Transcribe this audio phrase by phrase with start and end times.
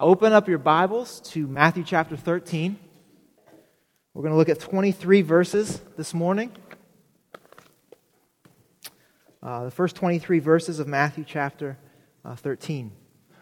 [0.00, 2.76] Open up your Bibles to Matthew chapter 13.
[4.12, 6.50] We're going to look at 23 verses this morning.
[9.40, 11.78] Uh, the first 23 verses of Matthew chapter
[12.24, 12.90] uh, 13.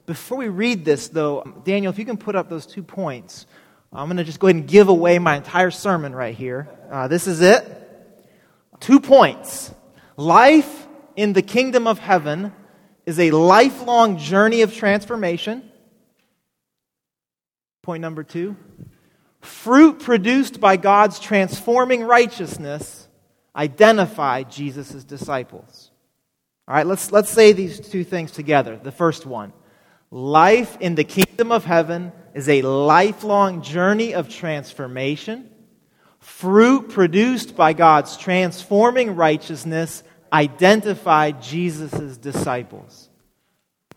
[0.04, 3.46] Before we read this, though, Daniel, if you can put up those two points,
[3.90, 6.68] I'm going to just go ahead and give away my entire sermon right here.
[6.90, 7.64] Uh, this is it.
[8.78, 9.72] Two points.
[10.18, 12.52] Life in the kingdom of heaven
[13.06, 15.70] is a lifelong journey of transformation.
[17.82, 18.56] Point number two
[19.40, 23.08] fruit produced by God's transforming righteousness
[23.56, 25.90] identify Jesus' disciples.
[26.68, 28.78] All right, let's, let's say these two things together.
[28.80, 29.52] The first one
[30.10, 35.50] life in the kingdom of heaven is a lifelong journey of transformation.
[36.20, 43.08] Fruit produced by God's transforming righteousness identify Jesus' disciples.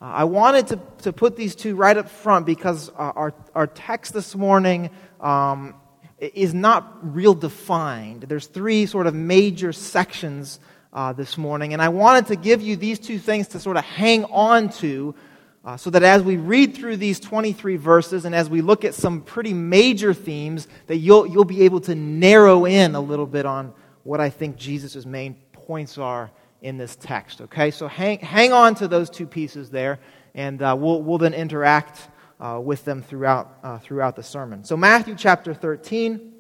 [0.02, 3.68] Uh, I wanted to, to put these two right up front because uh, our, our
[3.68, 4.90] text this morning
[5.22, 5.76] um,
[6.20, 8.24] is not real defined.
[8.24, 10.60] There's three sort of major sections
[10.92, 13.86] uh, this morning, and I wanted to give you these two things to sort of
[13.86, 15.16] hang on to
[15.64, 18.94] uh, so that as we read through these 23 verses and as we look at
[18.94, 23.46] some pretty major themes, that you'll, you'll be able to narrow in a little bit
[23.46, 23.74] on
[24.04, 26.30] what I think Jesus' main points are
[26.66, 27.42] in this text.
[27.42, 30.00] Okay, so hang, hang on to those two pieces there,
[30.34, 34.64] and uh, we'll, we'll then interact uh, with them throughout, uh, throughout the sermon.
[34.64, 36.34] So, Matthew chapter 13,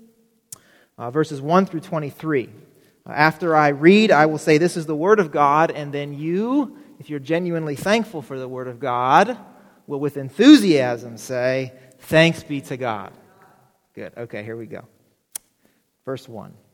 [0.97, 2.49] uh, verses 1 through 23.
[3.05, 6.11] Uh, after I read, I will say, This is the Word of God, and then
[6.11, 9.37] you, if you're genuinely thankful for the Word of God,
[9.85, 13.13] will with enthusiasm say, Thanks be to God.
[13.93, 14.11] Good.
[14.17, 14.85] Okay, here we go.
[16.03, 16.64] Verse 1.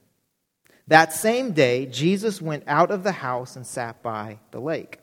[0.92, 5.00] That same day, Jesus went out of the house and sat by the lake.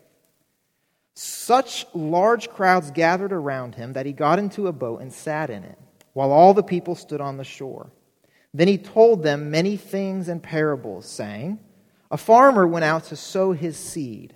[1.14, 5.64] Such large crowds gathered around him that he got into a boat and sat in
[5.64, 5.78] it,
[6.12, 7.91] while all the people stood on the shore.
[8.53, 11.59] Then he told them many things and parables, saying,
[12.11, 14.34] A farmer went out to sow his seed.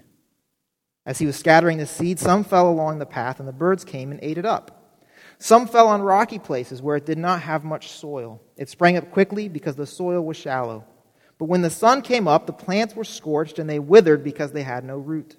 [1.05, 4.11] As he was scattering the seed, some fell along the path, and the birds came
[4.11, 5.03] and ate it up.
[5.39, 8.41] Some fell on rocky places where it did not have much soil.
[8.57, 10.87] It sprang up quickly because the soil was shallow.
[11.43, 14.63] But when the sun came up, the plants were scorched and they withered because they
[14.63, 15.35] had no root.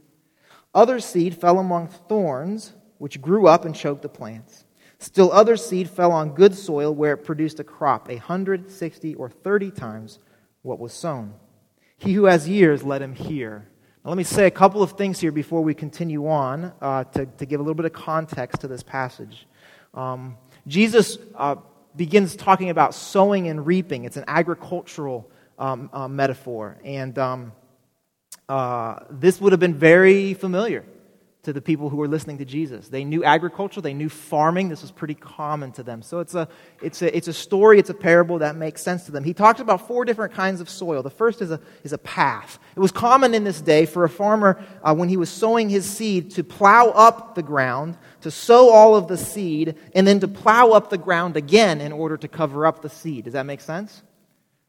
[0.75, 4.66] Other seed fell among thorns, which grew up and choked the plants.
[5.00, 9.16] Still other seed fell on good soil where it produced a crop, a hundred, sixty,
[9.16, 10.19] or thirty times
[10.62, 11.36] what was sown.
[11.96, 13.70] He who has ears, let him hear.
[14.03, 17.28] Now, let me say a couple of things here before we continue on uh, to,
[17.28, 19.47] to give a little bit of context to this passage.
[19.94, 20.35] Um,
[20.68, 21.56] Jesus uh,
[21.96, 26.78] begins talking about sowing and reaping, it's an agricultural um, uh, metaphor.
[26.84, 27.52] And um,
[28.50, 30.86] uh, this would have been very familiar
[31.44, 32.88] to the people who were listening to Jesus.
[32.88, 34.69] They knew agriculture, they knew farming.
[34.69, 36.02] This was pretty common to them.
[36.02, 36.47] So it's a,
[36.81, 39.25] it's a, it's a story, it's a parable that makes sense to them.
[39.25, 41.03] He talks about four different kinds of soil.
[41.03, 42.59] The first is a, is a path.
[42.78, 45.85] It was common in this day for a farmer, uh, when he was sowing his
[45.85, 50.30] seed, to plow up the ground, to sow all of the seed, and then to
[50.30, 53.25] plow up the ground again in order to cover up the seed.
[53.25, 54.02] Does that make sense?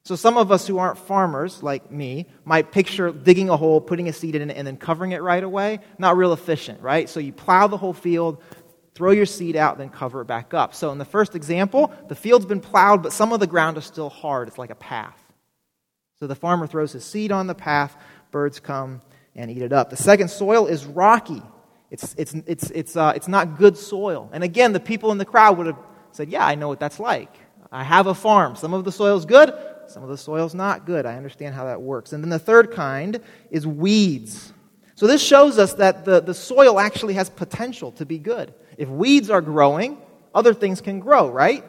[0.06, 4.06] So, some of us who aren't farmers, like me, might picture digging a hole, putting
[4.06, 5.78] a seed in it, and then covering it right away.
[5.98, 7.08] Not real efficient, right?
[7.08, 8.42] So, you plow the whole field,
[8.94, 10.74] throw your seed out, then cover it back up.
[10.74, 13.86] So, in the first example, the field's been plowed, but some of the ground is
[13.86, 14.46] still hard.
[14.48, 15.18] It's like a path.
[16.20, 17.96] So, the farmer throws his seed on the path,
[18.30, 19.00] birds come
[19.34, 19.88] and eat it up.
[19.88, 21.42] The second soil is rocky,
[21.90, 24.28] it's, it's, it's, it's, uh, it's not good soil.
[24.34, 25.78] And again, the people in the crowd would have
[26.12, 27.34] said, Yeah, I know what that's like.
[27.72, 28.54] I have a farm.
[28.54, 29.52] Some of the soil's good,
[29.94, 31.06] some of the soil's not good.
[31.06, 32.12] I understand how that works.
[32.12, 34.52] And then the third kind is weeds.
[34.96, 38.52] So this shows us that the, the soil actually has potential to be good.
[38.76, 39.98] If weeds are growing,
[40.34, 41.64] other things can grow, right?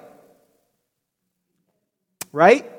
[2.31, 2.71] Right?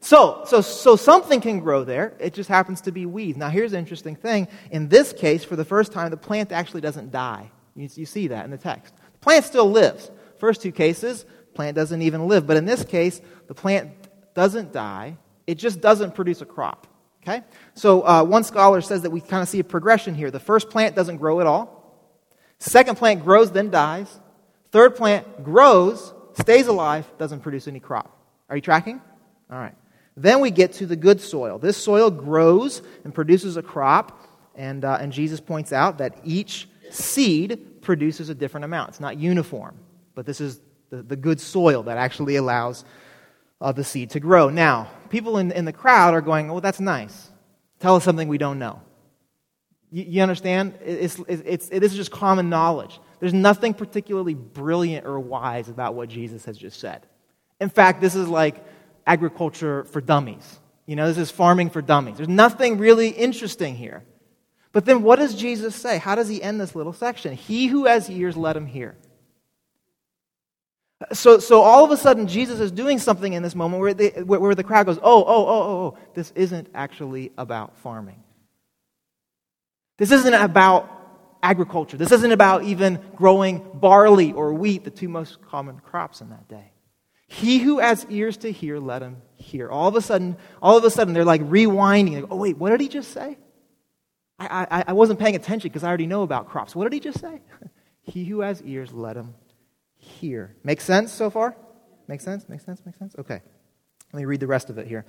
[0.00, 2.14] So, so, so something can grow there.
[2.20, 3.36] It just happens to be weeds.
[3.36, 4.46] Now, here's an interesting thing.
[4.70, 7.50] In this case, for the first time, the plant actually doesn't die.
[7.74, 8.94] You, you see that in the text.
[9.14, 10.10] The plant still lives.
[10.38, 11.24] First two cases,
[11.56, 12.46] plant doesn't even live.
[12.46, 13.90] But in this case, the plant
[14.34, 15.16] doesn't die,
[15.46, 16.86] it just doesn't produce a crop.
[17.22, 17.42] Okay?
[17.74, 20.30] So uh, one scholar says that we kind of see a progression here.
[20.30, 21.72] The first plant doesn't grow at all.
[22.58, 24.20] Second plant grows, then dies.
[24.70, 28.16] Third plant grows, stays alive, doesn't produce any crop.
[28.48, 29.00] Are you tracking?
[29.50, 29.74] All right.
[30.16, 31.58] Then we get to the good soil.
[31.58, 34.20] This soil grows and produces a crop,
[34.54, 38.90] and, uh, and Jesus points out that each seed produces a different amount.
[38.90, 39.76] It's not uniform,
[40.14, 40.60] but this is
[40.90, 42.84] the, the good soil that actually allows
[43.60, 44.48] uh, the seed to grow.
[44.48, 47.30] Now, people in, in the crowd are going, well, that's nice.
[47.80, 48.80] Tell us something we don't know.
[49.90, 50.74] You, you understand?
[50.84, 55.94] It's, it's, it's, it is just common knowledge There's nothing particularly brilliant or wise about
[55.94, 57.06] what Jesus has just said.
[57.60, 58.64] In fact, this is like
[59.06, 60.58] agriculture for dummies.
[60.86, 62.16] You know, this is farming for dummies.
[62.16, 64.04] There's nothing really interesting here.
[64.72, 65.98] But then what does Jesus say?
[65.98, 67.34] How does he end this little section?
[67.34, 68.94] He who has ears, let him hear.
[71.12, 74.08] So, so all of a sudden, Jesus is doing something in this moment where, they,
[74.22, 78.22] where the crowd goes, oh, oh, oh, oh, oh, this isn't actually about farming.
[79.98, 80.90] This isn't about
[81.42, 81.98] agriculture.
[81.98, 86.48] This isn't about even growing barley or wheat, the two most common crops in that
[86.48, 86.72] day.
[87.28, 89.68] He who has ears to hear, let him hear.
[89.68, 92.14] All of a sudden, all of a sudden, they're like rewinding.
[92.14, 93.36] Like, oh, wait, what did he just say?
[94.38, 96.74] I, I, I wasn't paying attention because I already know about crops.
[96.74, 97.40] What did he just say?
[98.02, 99.34] he who has ears, let him
[100.06, 100.54] hear.
[100.64, 101.56] Make sense so far?
[102.08, 102.48] Make sense?
[102.48, 102.80] Make sense?
[102.86, 103.14] Make sense?
[103.18, 103.40] Okay.
[104.12, 105.04] Let me read the rest of it here.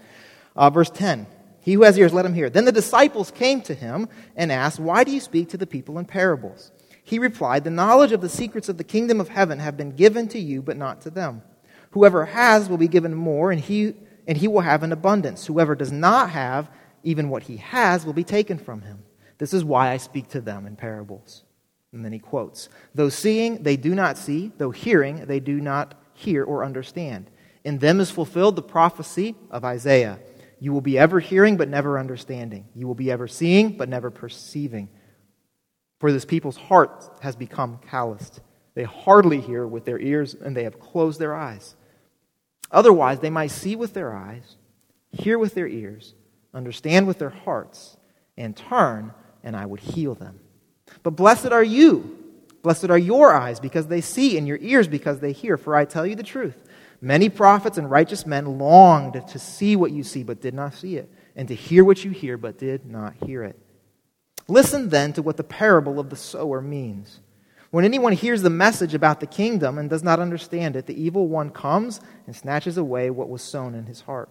[0.55, 1.27] Uh, verse 10.
[1.61, 2.49] He who has ears, let him hear.
[2.49, 5.99] Then the disciples came to him and asked, Why do you speak to the people
[5.99, 6.71] in parables?
[7.03, 10.27] He replied, The knowledge of the secrets of the kingdom of heaven have been given
[10.29, 11.41] to you, but not to them.
[11.91, 13.95] Whoever has will be given more, and he,
[14.27, 15.45] and he will have an abundance.
[15.45, 16.69] Whoever does not have,
[17.03, 19.03] even what he has, will be taken from him.
[19.37, 21.43] This is why I speak to them in parables.
[21.97, 25.99] And then he quotes Though seeing, they do not see, though hearing, they do not
[26.13, 27.31] hear or understand.
[27.63, 30.19] In them is fulfilled the prophecy of Isaiah
[30.59, 32.67] You will be ever hearing, but never understanding.
[32.75, 34.89] You will be ever seeing, but never perceiving.
[35.99, 38.41] For this people's heart has become calloused.
[38.75, 41.75] They hardly hear with their ears, and they have closed their eyes.
[42.69, 44.55] Otherwise, they might see with their eyes,
[45.11, 46.13] hear with their ears,
[46.53, 47.97] understand with their hearts,
[48.37, 50.41] and turn, and I would heal them.
[51.03, 52.17] But blessed are you.
[52.63, 55.57] Blessed are your eyes because they see, and your ears because they hear.
[55.57, 56.63] For I tell you the truth.
[56.99, 60.97] Many prophets and righteous men longed to see what you see, but did not see
[60.97, 63.57] it, and to hear what you hear, but did not hear it.
[64.47, 67.19] Listen then to what the parable of the sower means.
[67.69, 71.27] When anyone hears the message about the kingdom and does not understand it, the evil
[71.27, 74.29] one comes and snatches away what was sown in his heart.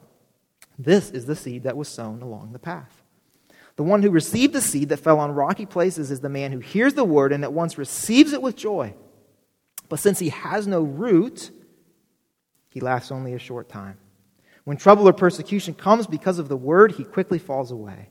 [0.78, 3.02] This is the seed that was sown along the path.
[3.76, 6.60] The one who received the seed that fell on rocky places is the man who
[6.60, 8.94] hears the word and at once receives it with joy.
[9.88, 11.50] But since he has no root,
[12.70, 13.98] he lasts only a short time.
[14.64, 18.08] When trouble or persecution comes because of the word, he quickly falls away.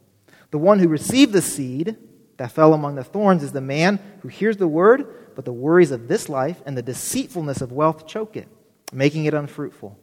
[0.52, 1.98] The one who received the seed
[2.38, 5.92] that fell among the thorns is the man who hears the word, but the worries
[5.92, 8.48] of this life and the deceitfulness of wealth choke it,
[8.94, 10.00] making it unfruitful.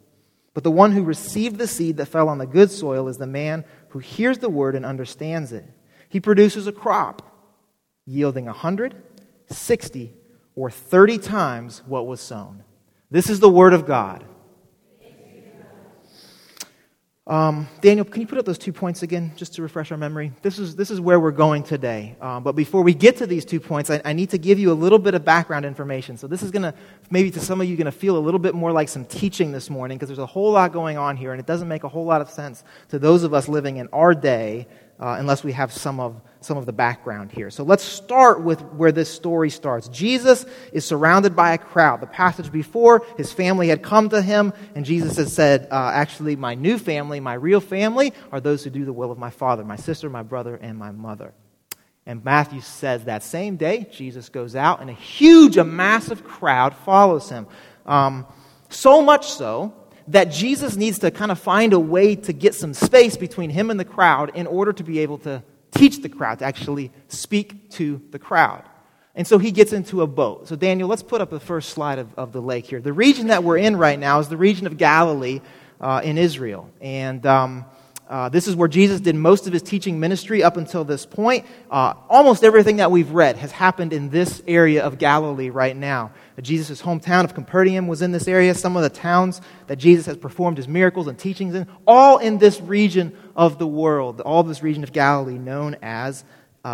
[0.53, 3.27] But the one who received the seed that fell on the good soil is the
[3.27, 5.65] man who hears the word and understands it.
[6.09, 7.21] He produces a crop
[8.05, 8.95] yielding a hundred,
[9.49, 10.13] sixty,
[10.55, 12.63] or 30 times what was sown.
[13.09, 14.23] This is the word of God.
[17.25, 20.33] Um, Daniel, can you put up those two points again, just to refresh our memory?
[20.41, 22.17] This is, this is where we're going today.
[22.19, 24.73] Um, but before we get to these two points, I, I, need to give you
[24.73, 26.17] a little bit of background information.
[26.17, 26.73] So this is going to,
[27.09, 29.53] maybe to some of you, going to feel a little bit more like some teaching
[29.53, 31.89] this morning because there's a whole lot going on here, and it doesn't make a
[31.89, 34.67] whole lot of sense to those of us living in our day
[34.99, 37.49] uh, unless we have some of, some of the background here.
[37.49, 39.87] So let's start with where this story starts.
[39.89, 42.01] Jesus is surrounded by a crowd.
[42.01, 46.35] The passage before, his family had come to him, and Jesus had said, uh, Actually,
[46.35, 49.63] my new family, my real family, are those who do the will of my Father,
[49.63, 51.33] my sister, my brother, and my mother.
[52.05, 56.75] And Matthew says that same day, Jesus goes out, and a huge, a massive crowd
[56.75, 57.47] follows him.
[57.85, 58.25] Um,
[58.69, 59.73] so much so
[60.07, 63.69] that Jesus needs to kind of find a way to get some space between him
[63.69, 67.69] and the crowd in order to be able to teach the crowd, to actually speak
[67.71, 68.63] to the crowd.
[69.15, 70.47] And so he gets into a boat.
[70.47, 72.81] So, Daniel, let's put up the first slide of, of the lake here.
[72.81, 75.41] The region that we're in right now is the region of Galilee
[75.79, 76.69] uh, in Israel.
[76.81, 77.65] And um,
[78.09, 81.45] uh, this is where Jesus did most of his teaching ministry up until this point.
[81.71, 86.11] Uh, almost everything that we've read has happened in this area of Galilee right now.
[86.37, 88.53] Uh, Jesus' hometown of Capernaum was in this area.
[88.55, 92.39] Some of the towns that Jesus has performed his miracles and teachings in, all in
[92.39, 96.25] this region of the world, all this region of Galilee known as,
[96.65, 96.67] uh,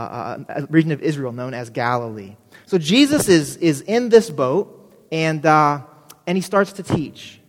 [0.50, 2.36] uh region of Israel known as Galilee.
[2.66, 5.82] So Jesus is, is in this boat, and, uh,
[6.26, 7.40] and he starts to teach.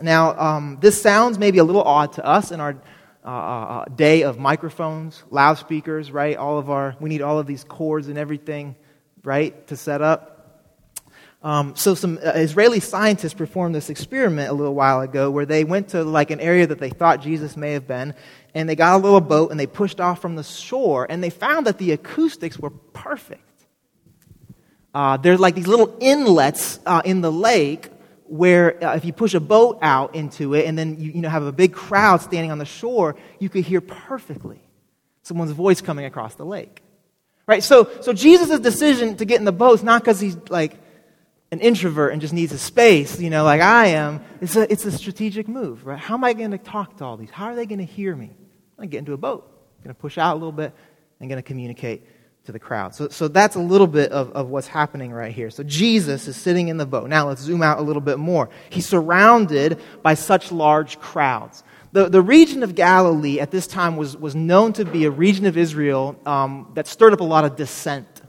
[0.00, 2.76] Now, um, this sounds maybe a little odd to us in our
[3.26, 6.36] uh, uh, uh, day of microphones, loudspeakers, right?
[6.36, 8.76] All of our, we need all of these cords and everything,
[9.24, 10.32] right, to set up.
[11.42, 15.64] Um, so some uh, Israeli scientists performed this experiment a little while ago where they
[15.64, 18.14] went to like an area that they thought Jesus may have been,
[18.54, 21.30] and they got a little boat and they pushed off from the shore, and they
[21.30, 23.42] found that the acoustics were perfect.
[24.94, 27.90] Uh, there's like these little inlets uh, in the lake
[28.28, 31.28] where uh, if you push a boat out into it and then you, you know,
[31.28, 34.60] have a big crowd standing on the shore, you could hear perfectly
[35.22, 36.82] someone's voice coming across the lake.
[37.46, 37.62] Right?
[37.62, 40.76] So, so Jesus' decision to get in the boat is not because he's like
[41.52, 44.84] an introvert and just needs a space, you know, like I am, it's a, it's
[44.84, 45.98] a strategic move, right?
[45.98, 47.30] How am I going to talk to all these?
[47.30, 48.26] How are they going to hear me?
[48.26, 49.44] I'm going to get into a boat.
[49.78, 50.74] I'm going to push out a little bit
[51.20, 52.04] and going to communicate
[52.46, 52.94] to the crowd.
[52.94, 55.50] So, so that's a little bit of, of what's happening right here.
[55.50, 57.08] So Jesus is sitting in the boat.
[57.08, 58.48] Now let's zoom out a little bit more.
[58.70, 61.62] He's surrounded by such large crowds.
[61.92, 65.46] The, the region of Galilee at this time was, was known to be a region
[65.46, 68.22] of Israel um, that stirred up a lot of dissent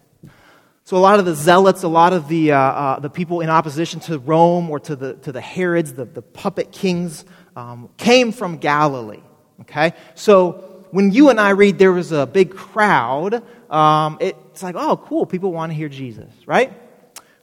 [0.88, 3.50] so, a lot of the zealots, a lot of the, uh, uh, the people in
[3.50, 7.26] opposition to Rome or to the, to the Herods, the, the puppet kings,
[7.58, 9.20] um, came from Galilee.
[9.60, 9.92] Okay?
[10.16, 14.98] So, when you and I read there was a big crowd, um, it's like, oh,
[14.98, 16.74] cool, people want to hear Jesus, right?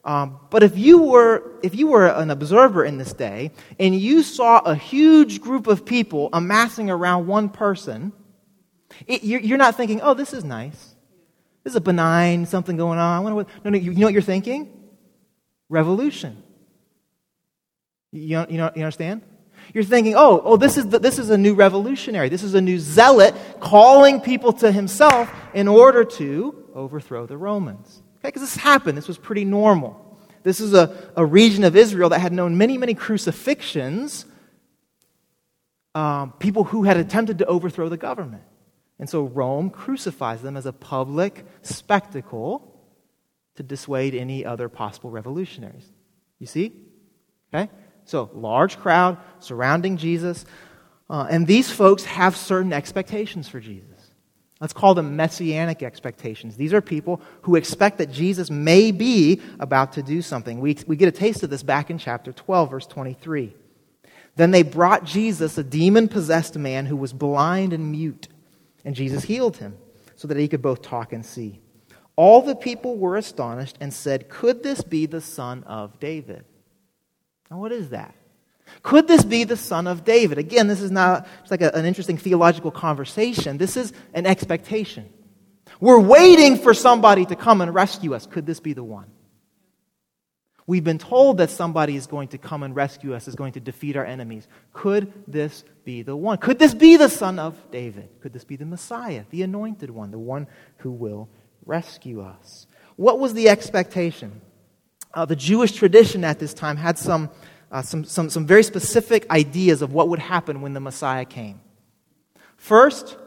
[0.03, 4.21] Um, but if you, were, if you were an observer in this day and you
[4.21, 8.13] saw a huge group of people amassing around one person,
[9.07, 10.95] it, you're, you're not thinking, oh, this is nice.
[11.63, 13.17] This is a benign something going on.
[13.17, 14.71] I wonder what, no, no, you, you know what you're thinking?
[15.69, 16.43] Revolution.
[18.11, 19.23] You, you, know, you understand?
[19.75, 22.29] You're thinking, oh, oh this, is the, this is a new revolutionary.
[22.29, 28.01] This is a new zealot calling people to himself in order to overthrow the Romans.
[28.19, 28.97] Okay, because this happened.
[28.97, 30.17] This was pretty normal.
[30.43, 34.23] This is a, a region of Israel that had known many, many crucifixions,
[35.93, 38.43] um, people who had attempted to overthrow the government.
[38.97, 42.81] And so Rome crucifies them as a public spectacle
[43.55, 45.91] to dissuade any other possible revolutionaries.
[46.39, 46.71] You see?
[47.53, 47.69] Okay?
[48.05, 50.45] So, large crowd surrounding Jesus.
[51.09, 53.89] Uh, and these folks have certain expectations for Jesus.
[54.61, 56.55] Let's call them messianic expectations.
[56.55, 60.59] These are people who expect that Jesus may be about to do something.
[60.59, 63.53] We, we get a taste of this back in chapter 12, verse 23.
[64.37, 68.27] Then they brought Jesus, a demon possessed man who was blind and mute.
[68.85, 69.77] And Jesus healed him
[70.15, 71.59] so that he could both talk and see.
[72.15, 76.45] All the people were astonished and said, Could this be the son of David?
[77.49, 78.15] Now, what is that?
[78.81, 80.37] Could this be the son of David?
[80.37, 83.57] Again, this is not it's like a, an interesting theological conversation.
[83.57, 85.09] This is an expectation.
[85.79, 88.25] We're waiting for somebody to come and rescue us.
[88.25, 89.07] Could this be the one?
[90.67, 93.59] We've been told that somebody is going to come and rescue us, is going to
[93.59, 94.47] defeat our enemies.
[94.73, 96.39] Could this be the one?
[96.39, 98.09] Could this be the son of David?
[98.21, 100.47] Could this be the Messiah, the anointed one, the one
[100.77, 101.29] who will
[101.65, 102.65] rescue us?
[102.95, 104.41] What was the expectation?
[105.15, 107.29] Uh, the Jewish tradition at this time had some,
[107.71, 111.61] uh, some, some, some very specific ideas of what would happen when the Messiah came.
[112.57, 113.17] First,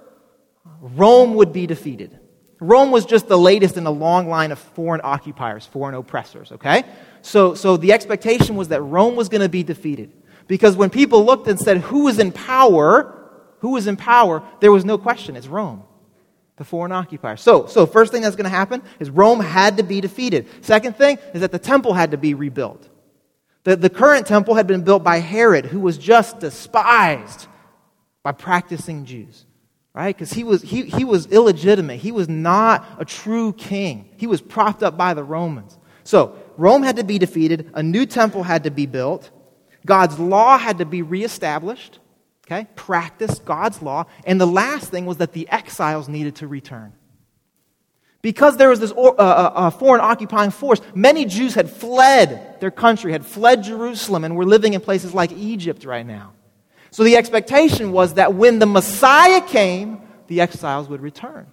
[0.81, 2.19] Rome would be defeated.
[2.61, 6.85] Rome was just the latest in a long line of foreign occupiers, foreign oppressors, okay?
[7.23, 10.13] So, so the expectation was that Rome was going to be defeated.
[10.47, 13.15] Because when people looked and said, who is in power?
[13.61, 14.43] Who is in power?
[14.61, 15.37] There was no question.
[15.37, 15.85] It's Rome,
[16.59, 17.37] the foreign occupier.
[17.37, 20.49] So, so first thing that's going to happen is Rome had to be defeated.
[20.61, 22.89] Second thing is that the temple had to be rebuilt.
[23.65, 27.47] The, the current temple had been built by Herod, who was just despised
[28.23, 29.47] by practicing Jews
[29.99, 30.15] right?
[30.15, 31.99] Because he was, he, he was illegitimate.
[31.99, 34.09] He was not a true king.
[34.17, 35.77] He was propped up by the Romans.
[36.05, 39.31] So, Rome had to be defeated, a new temple had to be built,
[39.85, 41.99] God's law had to be reestablished,
[42.51, 42.67] okay?
[42.75, 44.07] Practice God's law.
[44.25, 46.93] And the last thing was that the exiles needed to return.
[48.23, 52.71] Because there was this uh, uh, uh, foreign occupying force, many Jews had fled their
[52.71, 56.33] country, had fled Jerusalem, and were living in places like Egypt right now.
[56.91, 61.47] So the expectation was that when the Messiah came, the exiles would return.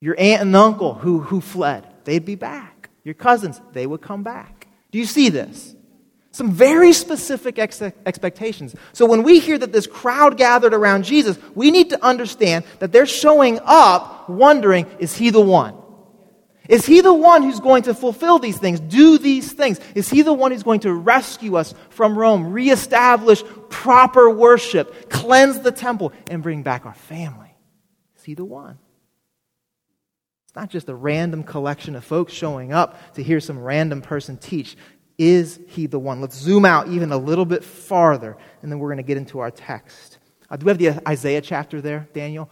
[0.00, 2.88] Your aunt and uncle who, who fled, they'd be back.
[3.04, 4.68] Your cousins, they would come back.
[4.92, 5.74] Do you see this?
[6.38, 8.76] Some very specific ex- expectations.
[8.92, 12.92] So when we hear that this crowd gathered around Jesus, we need to understand that
[12.92, 15.74] they're showing up wondering, is he the one?
[16.68, 19.80] Is he the one who's going to fulfill these things, do these things?
[19.96, 25.58] Is he the one who's going to rescue us from Rome, reestablish proper worship, cleanse
[25.58, 27.52] the temple, and bring back our family?
[28.16, 28.78] Is he the one?
[30.46, 34.36] It's not just a random collection of folks showing up to hear some random person
[34.36, 34.76] teach.
[35.18, 36.20] Is he the one?
[36.20, 39.40] Let's zoom out even a little bit farther, and then we're going to get into
[39.40, 40.18] our text.
[40.48, 42.48] Uh, do we have the Isaiah chapter there, Daniel?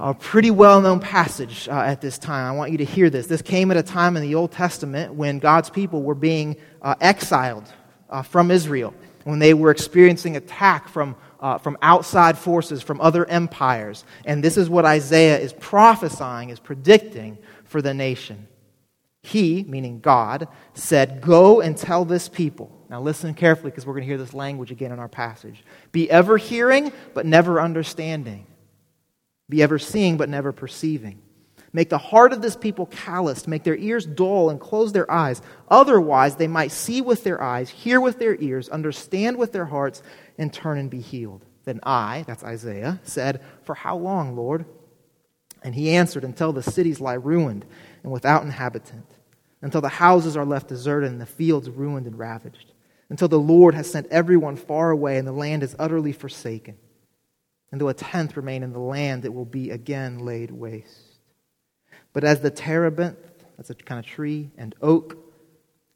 [0.00, 2.46] a pretty well known passage uh, at this time.
[2.46, 3.26] I want you to hear this.
[3.26, 6.94] This came at a time in the Old Testament when God's people were being uh,
[7.00, 7.70] exiled
[8.08, 8.94] uh, from Israel,
[9.24, 14.04] when they were experiencing attack from, uh, from outside forces, from other empires.
[14.24, 18.48] And this is what Isaiah is prophesying, is predicting for the nation.
[19.30, 22.70] He, meaning God, said, Go and tell this people.
[22.88, 25.64] Now listen carefully because we're going to hear this language again in our passage.
[25.92, 28.46] Be ever hearing, but never understanding
[29.50, 31.20] be ever seeing but never perceiving.
[31.72, 35.42] Make the heart of this people calloused, make their ears dull, and close their eyes.
[35.68, 40.02] Otherwise, they might see with their eyes, hear with their ears, understand with their hearts,
[40.38, 41.44] and turn and be healed.
[41.64, 44.64] Then I, that's Isaiah, said, For how long, Lord?
[45.62, 47.64] And he answered, Until the cities lie ruined
[48.02, 49.06] and without inhabitant,
[49.62, 52.72] until the houses are left deserted and the fields ruined and ravaged,
[53.08, 56.76] until the Lord has sent everyone far away and the land is utterly forsaken.
[57.70, 61.18] And though a tenth remain in the land, it will be again laid waste.
[62.12, 63.18] But as the terebinth,
[63.56, 65.16] that's a kind of tree, and oak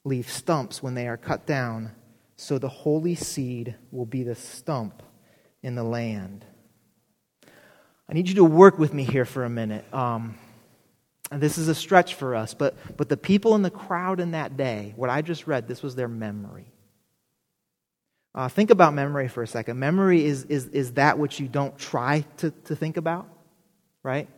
[0.05, 1.93] leave stumps when they are cut down,
[2.37, 5.03] so the holy seed will be the stump
[5.63, 6.45] in the land.
[8.09, 9.85] I need you to work with me here for a minute.
[9.95, 10.37] Um,
[11.41, 14.57] this is a stretch for us, but, but the people in the crowd in that
[14.57, 16.67] day, what I just read, this was their memory.
[18.35, 19.79] Uh, think about memory for a second.
[19.79, 23.29] Memory is, is, is that which you don't try to, to think about,
[24.03, 24.29] right?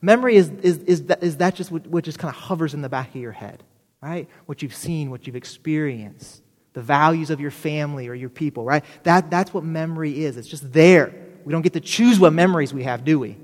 [0.00, 2.80] Memory is, is, is, that, is that just what, what just kind of hovers in
[2.80, 3.62] the back of your head,
[4.02, 4.28] right?
[4.46, 6.42] What you've seen, what you've experienced,
[6.72, 8.84] the values of your family or your people, right?
[9.02, 10.38] That, that's what memory is.
[10.38, 11.14] It's just there.
[11.44, 13.36] We don't get to choose what memories we have, do we?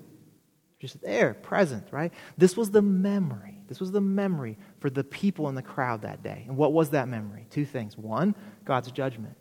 [0.78, 2.12] Just there, present, right?
[2.36, 3.58] This was the memory.
[3.66, 6.44] This was the memory for the people in the crowd that day.
[6.46, 7.46] And what was that memory?
[7.50, 7.98] Two things.
[7.98, 9.36] One, God's judgment.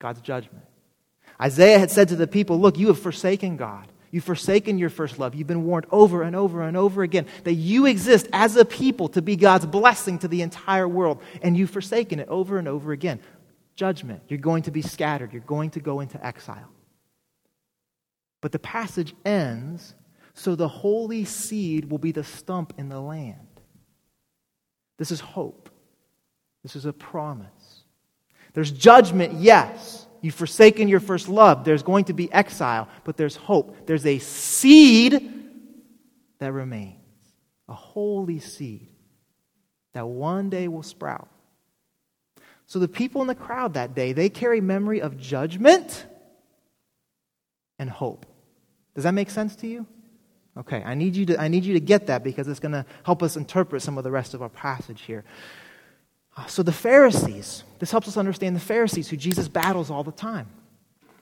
[0.00, 0.64] God's judgment.
[1.40, 3.88] Isaiah had said to the people, Look, you have forsaken God.
[4.10, 5.34] You've forsaken your first love.
[5.34, 9.08] You've been warned over and over and over again that you exist as a people
[9.08, 12.92] to be God's blessing to the entire world, and you've forsaken it over and over
[12.92, 13.18] again.
[13.74, 14.22] Judgment.
[14.28, 15.32] You're going to be scattered.
[15.32, 16.70] You're going to go into exile.
[18.44, 19.94] But the passage ends
[20.34, 23.48] so the holy seed will be the stump in the land.
[24.98, 25.70] This is hope.
[26.62, 27.84] This is a promise.
[28.52, 30.06] There's judgment, yes.
[30.20, 31.64] You've forsaken your first love.
[31.64, 33.86] There's going to be exile, but there's hope.
[33.86, 35.48] There's a seed
[36.38, 37.00] that remains,
[37.66, 38.90] a holy seed
[39.94, 41.30] that one day will sprout.
[42.66, 46.04] So the people in the crowd that day, they carry memory of judgment
[47.78, 48.26] and hope.
[48.94, 49.86] Does that make sense to you?
[50.56, 52.86] Okay, I need you to, I need you to get that because it's going to
[53.02, 55.24] help us interpret some of the rest of our passage here.
[56.36, 60.12] Uh, so, the Pharisees, this helps us understand the Pharisees who Jesus battles all the
[60.12, 60.48] time.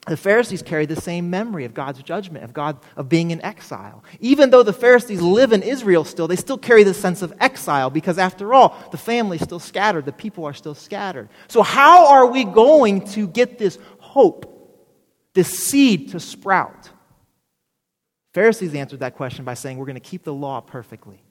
[0.06, 4.02] The Pharisees carry the same memory of God's judgment, of God, of being in exile.
[4.20, 7.88] Even though the Pharisees live in Israel still, they still carry the sense of exile
[7.88, 11.28] because, after all, the family's still scattered, the people are still scattered.
[11.48, 14.90] So, how are we going to get this hope,
[15.34, 16.90] this seed to sprout?
[18.32, 21.22] Pharisees answered that question by saying, We're going to keep the law perfectly.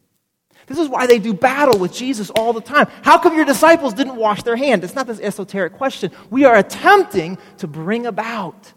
[0.68, 2.88] This is why they do battle with Jesus all the time.
[3.02, 4.84] How come your disciples didn't wash their hand?
[4.84, 6.12] It's not this esoteric question.
[6.30, 8.74] We are attempting to bring about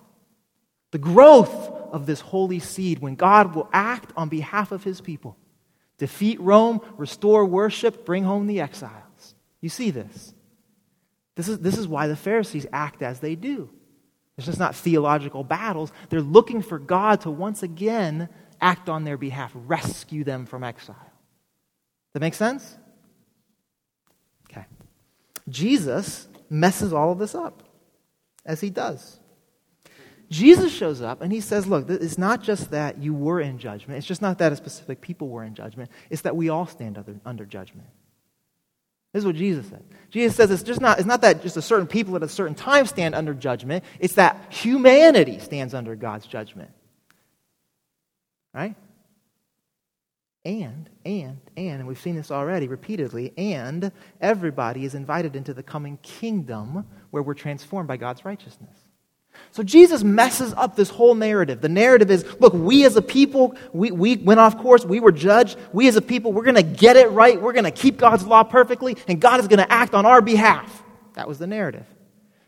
[0.92, 1.52] the growth
[1.92, 5.36] of this holy seed when God will act on behalf of his people.
[5.98, 9.34] Defeat Rome, restore worship, bring home the exiles.
[9.60, 10.34] You see this.
[11.36, 13.70] This is, this is why the Pharisees act as they do.
[14.36, 15.92] It's just not theological battles.
[16.08, 18.28] They're looking for God to once again
[18.60, 20.96] act on their behalf, rescue them from exile.
[22.12, 22.76] That make sense?
[24.50, 24.64] Okay.
[25.48, 27.62] Jesus messes all of this up,
[28.44, 29.20] as he does.
[30.30, 33.98] Jesus shows up and he says, Look, it's not just that you were in judgment.
[33.98, 35.90] It's just not that a specific people were in judgment.
[36.10, 37.88] It's that we all stand under, under judgment.
[39.14, 39.84] This is what Jesus said.
[40.10, 42.56] Jesus says it's just not, it's not that just a certain people at a certain
[42.56, 46.72] time stand under judgment, it's that humanity stands under God's judgment.
[48.52, 48.74] Right?
[50.44, 55.62] And, and, and, and we've seen this already repeatedly, and everybody is invited into the
[55.62, 58.76] coming kingdom where we're transformed by God's righteousness.
[59.52, 61.60] So Jesus messes up this whole narrative.
[61.60, 65.12] The narrative is look, we as a people, we, we went off course, we were
[65.12, 65.58] judged.
[65.72, 68.26] We as a people, we're going to get it right, we're going to keep God's
[68.26, 70.82] law perfectly, and God is going to act on our behalf.
[71.14, 71.86] That was the narrative.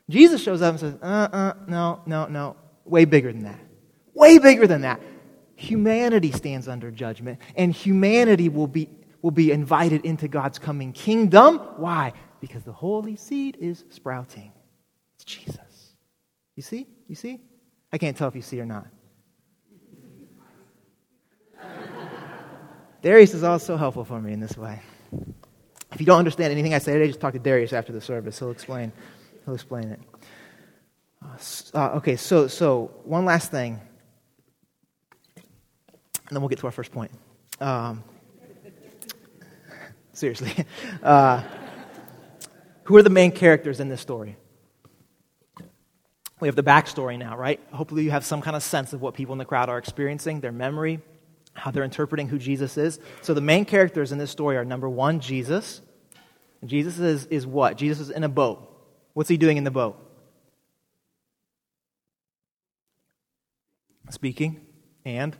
[0.08, 3.58] Jesus shows up and says, uh uh, no, no, no, way bigger than that.
[4.14, 5.00] Way bigger than that
[5.56, 8.88] humanity stands under judgment, and humanity will be,
[9.22, 11.58] will be invited into God's coming kingdom.
[11.76, 12.12] Why?
[12.40, 14.52] Because the holy seed is sprouting.
[15.16, 15.58] It's Jesus.
[16.56, 16.86] You see?
[17.06, 17.40] You see?
[17.92, 18.86] I can't tell if you see or not.
[23.02, 24.80] Darius is also helpful for me in this way.
[25.92, 28.38] If you don't understand anything I say today, just talk to Darius after the service.
[28.38, 28.90] He'll explain.
[29.44, 30.00] He'll explain it.
[31.74, 33.80] Uh, okay, so so one last thing
[36.28, 37.10] and then we'll get to our first point.
[37.60, 38.02] Um,
[40.12, 40.52] seriously.
[41.02, 41.42] Uh,
[42.84, 44.36] who are the main characters in this story?
[46.38, 47.60] We have the backstory now, right?
[47.72, 50.40] Hopefully, you have some kind of sense of what people in the crowd are experiencing,
[50.40, 51.00] their memory.
[51.54, 52.98] how they're interpreting who Jesus is.
[53.22, 55.80] So the main characters in this story are number one, Jesus.
[56.66, 57.78] Jesus is, is what?
[57.78, 58.70] Jesus is in a boat.
[59.14, 59.98] What's he doing in the boat?
[64.10, 64.60] Speaking
[65.06, 65.34] and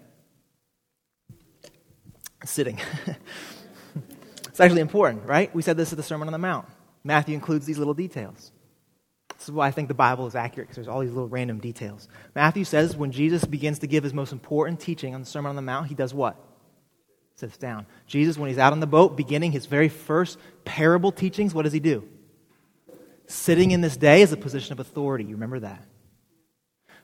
[2.46, 2.80] sitting.
[4.48, 5.54] it's actually important, right?
[5.54, 6.66] We said this at the Sermon on the Mount.
[7.04, 8.52] Matthew includes these little details.
[9.38, 11.58] This is why I think the Bible is accurate, because there's all these little random
[11.58, 12.08] details.
[12.34, 15.56] Matthew says when Jesus begins to give his most important teaching on the Sermon on
[15.56, 16.36] the Mount, he does what?
[17.34, 17.86] Sits down.
[18.06, 21.72] Jesus, when he's out on the boat, beginning his very first parable teachings, what does
[21.72, 22.08] he do?
[23.26, 25.24] Sitting in this day is a position of authority.
[25.24, 25.82] You remember that?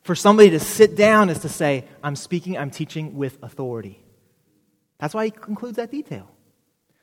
[0.02, 4.02] For somebody to sit down is to say, I'm speaking, I'm teaching with authority.
[4.98, 6.30] That's why he concludes that detail.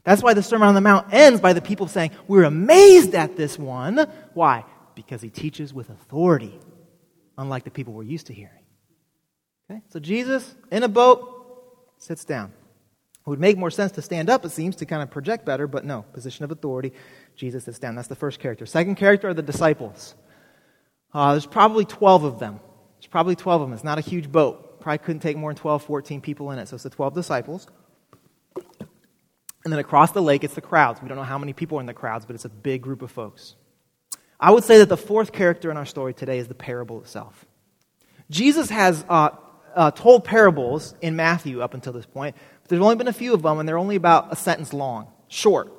[0.03, 3.35] That's why the Sermon on the Mount ends by the people saying, We're amazed at
[3.35, 4.09] this one.
[4.33, 4.65] Why?
[5.05, 6.59] Because he teaches with authority,
[7.37, 8.65] unlike the people we're used to hearing.
[9.71, 9.81] Okay?
[9.87, 12.51] So Jesus, in a boat, sits down.
[13.25, 15.67] It would make more sense to stand up, it seems, to kind of project better,
[15.67, 16.91] but no, position of authority.
[17.37, 17.95] Jesus sits down.
[17.95, 18.65] That's the first character.
[18.65, 20.15] Second character are the disciples.
[21.13, 22.59] Uh, there's probably 12 of them.
[22.99, 23.73] There's probably 12 of them.
[23.73, 24.81] It's not a huge boat.
[24.81, 26.67] Probably couldn't take more than 12, 14 people in it.
[26.67, 27.67] So it's the 12 disciples.
[29.63, 31.01] And then across the lake, it's the crowds.
[31.01, 33.01] We don't know how many people are in the crowds, but it's a big group
[33.01, 33.55] of folks.
[34.39, 37.45] I would say that the fourth character in our story today is the parable itself.
[38.29, 39.29] Jesus has uh,
[39.75, 43.33] uh, told parables in Matthew up until this point, but there's only been a few
[43.33, 45.73] of them, and they're only about a sentence long, short.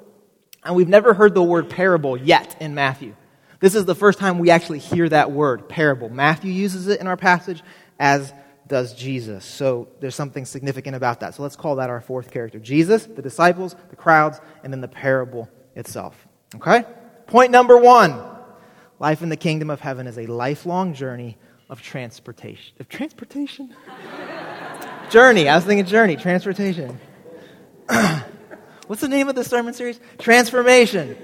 [0.64, 3.14] And we've never heard the word parable yet in Matthew.
[3.61, 6.09] This is the first time we actually hear that word, parable.
[6.09, 7.62] Matthew uses it in our passage,
[7.99, 8.33] as
[8.66, 9.44] does Jesus.
[9.44, 11.35] So there's something significant about that.
[11.35, 14.88] So let's call that our fourth character Jesus, the disciples, the crowds, and then the
[14.88, 16.27] parable itself.
[16.55, 16.85] Okay?
[17.27, 18.29] Point number one
[19.00, 21.36] life in the kingdom of heaven is a lifelong journey
[21.68, 22.74] of transportation.
[22.78, 23.74] Of transportation?
[25.10, 25.48] journey.
[25.48, 27.00] I was thinking journey, transportation.
[28.86, 29.98] What's the name of the sermon series?
[30.18, 31.16] Transformation.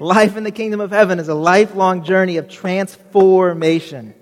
[0.00, 4.14] Life in the kingdom of heaven is a lifelong journey of transformation.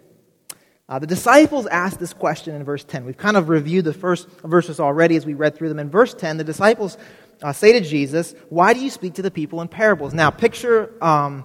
[0.89, 3.05] Uh, the disciples asked this question in verse 10.
[3.05, 5.79] We've kind of reviewed the first verses already as we read through them.
[5.79, 6.99] In verse 10, the disciples
[7.43, 10.13] uh, say to Jesus, Why do you speak to the people in parables?
[10.13, 11.45] Now, picture, um,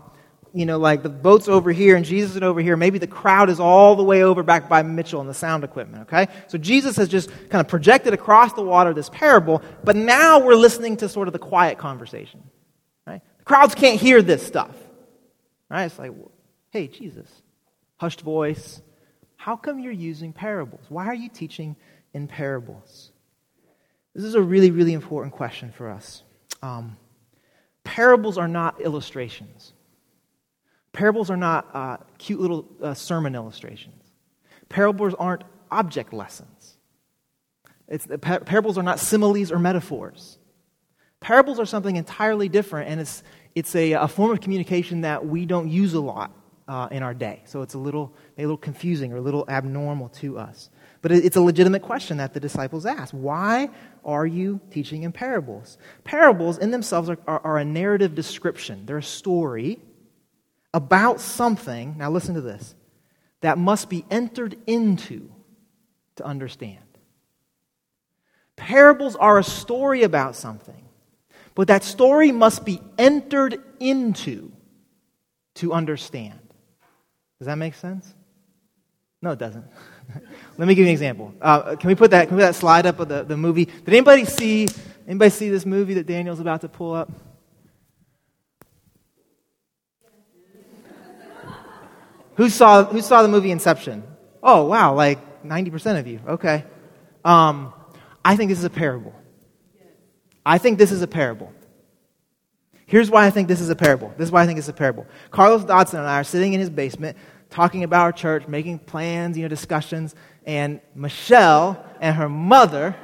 [0.54, 2.78] you know, like the boat's over here and Jesus is over here.
[2.78, 6.04] Maybe the crowd is all the way over back by Mitchell and the sound equipment,
[6.04, 6.28] okay?
[6.48, 10.56] So Jesus has just kind of projected across the water this parable, but now we're
[10.56, 12.44] listening to sort of the quiet conversation,
[13.08, 13.22] right?
[13.39, 14.76] The crowds can't hear this stuff,
[15.70, 15.86] right?
[15.86, 16.12] It's like,
[16.70, 17.30] hey, Jesus,
[17.98, 18.82] hushed voice
[19.44, 20.86] how come you're using parables?
[20.88, 21.76] Why are you teaching
[22.13, 23.12] in parables?
[24.16, 26.24] This is a really, really important question for us.
[26.62, 26.96] Um,
[27.84, 29.73] parables are not illustrations.
[30.93, 34.03] Parables are not uh, cute little uh, sermon illustrations.
[34.69, 36.77] Parables aren't object lessons.
[37.88, 40.38] It's, par- parables are not similes or metaphors.
[41.19, 43.23] Parables are something entirely different, and it's,
[43.56, 46.32] it's a, a form of communication that we don't use a lot
[46.67, 47.41] uh, in our day.
[47.45, 50.69] So it's a little, a little confusing or a little abnormal to us.
[51.01, 53.13] But it's a legitimate question that the disciples ask.
[53.13, 53.69] Why
[54.06, 55.77] are you teaching in parables?
[56.03, 59.79] Parables in themselves are, are, are a narrative description, they're a story
[60.74, 62.76] about something, now listen to this,
[63.42, 65.32] that must be entered into
[66.16, 66.80] to understand.
[68.56, 70.86] Parables are a story about something,
[71.56, 74.52] but that story must be entered into
[75.56, 76.40] to understand.
[77.40, 78.14] Does that make sense?
[79.22, 79.66] No, it doesn't.
[80.58, 81.34] Let me give you an example.
[81.42, 82.28] Uh, can we put that?
[82.28, 83.66] Can we put that slide up of the, the movie?
[83.66, 84.70] Did anybody see?
[85.08, 87.12] Anybody see this movie that Daniel's about to pull up?
[92.36, 94.04] Who saw Who saw the movie Inception?
[94.41, 96.19] Oh wow, like ninety percent of you.
[96.28, 96.63] Okay.
[97.24, 97.74] Um,
[98.24, 99.13] I think this is a parable.
[100.46, 101.54] I think this is a parable.
[102.86, 104.13] Here's why I think this is a parable.
[104.17, 105.08] This is why I think it's a parable.
[105.32, 107.17] Carlos Dodson and I are sitting in his basement
[107.50, 110.15] talking about our church, making plans, you know, discussions,
[110.46, 112.96] and Michelle and her mother,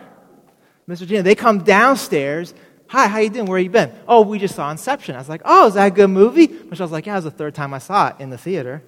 [0.88, 1.08] Mr.
[1.08, 2.54] Gina, they come downstairs.
[2.88, 3.46] Hi, how you doing?
[3.46, 3.94] Where you been?
[4.08, 5.16] Oh, we just saw Inception.
[5.16, 6.48] I was like, oh, is that a good movie?
[6.48, 8.82] Michelle's like, yeah, it was the third time I saw it in the theater.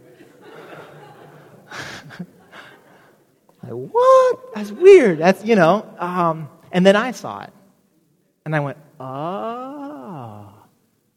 [3.63, 4.53] like, what?
[4.55, 5.19] That's weird.
[5.19, 5.87] That's, you know.
[5.99, 7.53] Um, and then I saw it.
[8.45, 10.53] And I went, oh,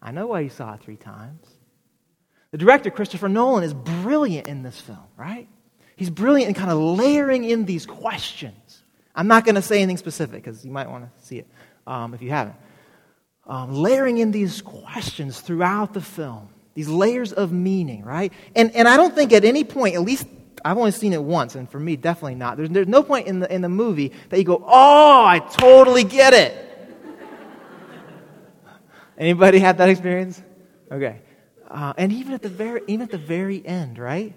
[0.02, 1.46] I know why you saw it three times.
[2.50, 5.48] The director, Christopher Nolan, is brilliant in this film, right?
[5.96, 8.82] He's brilliant in kind of layering in these questions.
[9.14, 11.48] I'm not going to say anything specific because you might want to see it
[11.86, 12.56] um, if you haven't.
[13.46, 18.32] Um, layering in these questions throughout the film, these layers of meaning, right?
[18.56, 20.26] And, and I don't think at any point, at least
[20.64, 22.56] I've only seen it once, and for me, definitely not.
[22.56, 26.04] There's, there's no point in the, in the movie that you go, oh, I totally
[26.04, 26.90] get it.
[29.18, 30.42] Anybody had that experience?
[30.90, 31.20] Okay.
[31.68, 34.34] Uh, and even at the very, even at the very end, right?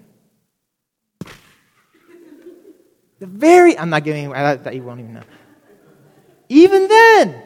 [3.20, 5.22] The very, I'm not giving, that, that you won't even know.
[6.48, 7.42] Even then,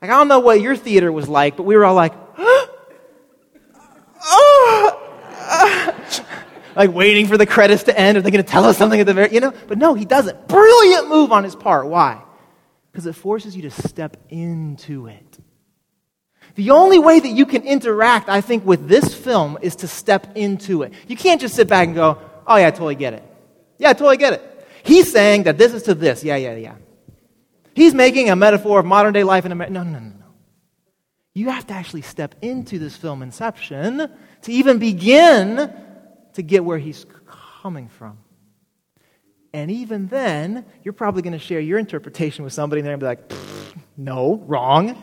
[0.00, 2.68] like I don't know what your theater was like, but we were all like, oh,
[6.76, 8.18] like waiting for the credits to end.
[8.18, 9.52] Are they going to tell us something at the very, you know?
[9.68, 10.48] But no, he doesn't.
[10.48, 11.86] Brilliant move on his part.
[11.86, 12.22] Why?
[12.90, 15.38] Because it forces you to step into it.
[16.54, 20.36] The only way that you can interact, I think, with this film is to step
[20.36, 20.92] into it.
[21.08, 23.24] You can't just sit back and go, oh, yeah, I totally get it.
[23.78, 24.66] Yeah, I totally get it.
[24.84, 26.22] He's saying that this is to this.
[26.22, 26.76] Yeah, yeah, yeah.
[27.74, 29.72] He's making a metaphor of modern day life in America.
[29.72, 30.24] No, no, no, no.
[31.34, 34.08] You have to actually step into this film Inception
[34.42, 35.72] to even begin
[36.34, 37.06] to get where he's
[37.62, 38.18] coming from.
[39.52, 43.16] And even then, you're probably going to share your interpretation with somebody and they're going
[43.16, 45.00] to be like, no, wrong.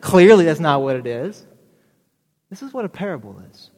[0.00, 1.46] Clearly, that's not what it is.
[2.50, 3.70] This is what a parable is.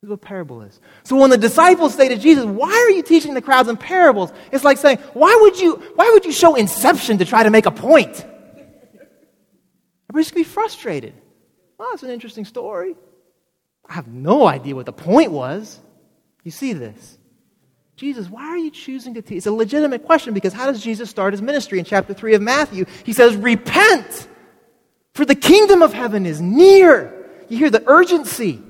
[0.00, 0.80] This is what a parable is.
[1.04, 4.32] So when the disciples say to Jesus, Why are you teaching the crowds in parables?
[4.50, 7.66] It's like saying, Why would you, why would you show inception to try to make
[7.66, 8.26] a point?
[10.08, 11.14] Everybody's going to be frustrated.
[11.78, 12.96] Well, that's an interesting story.
[13.88, 15.78] I have no idea what the point was.
[16.44, 17.18] You see this.
[17.96, 19.38] Jesus, why are you choosing to teach?
[19.38, 22.42] It's a legitimate question because how does Jesus start his ministry in chapter 3 of
[22.42, 22.86] Matthew?
[23.04, 24.28] He says, Repent
[25.14, 27.14] for the kingdom of heaven is near.
[27.48, 28.62] You hear the urgency.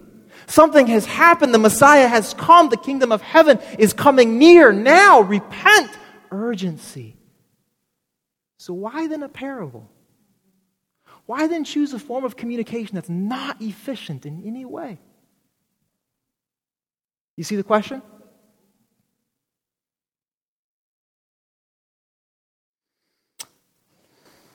[0.46, 1.54] Something has happened.
[1.54, 2.70] The Messiah has come.
[2.70, 4.72] The kingdom of heaven is coming near.
[4.72, 5.90] Now, repent.
[6.32, 7.16] Urgency.
[8.58, 9.88] So, why then a parable?
[11.26, 14.98] Why then choose a form of communication that's not efficient in any way?
[17.40, 18.02] You see the question?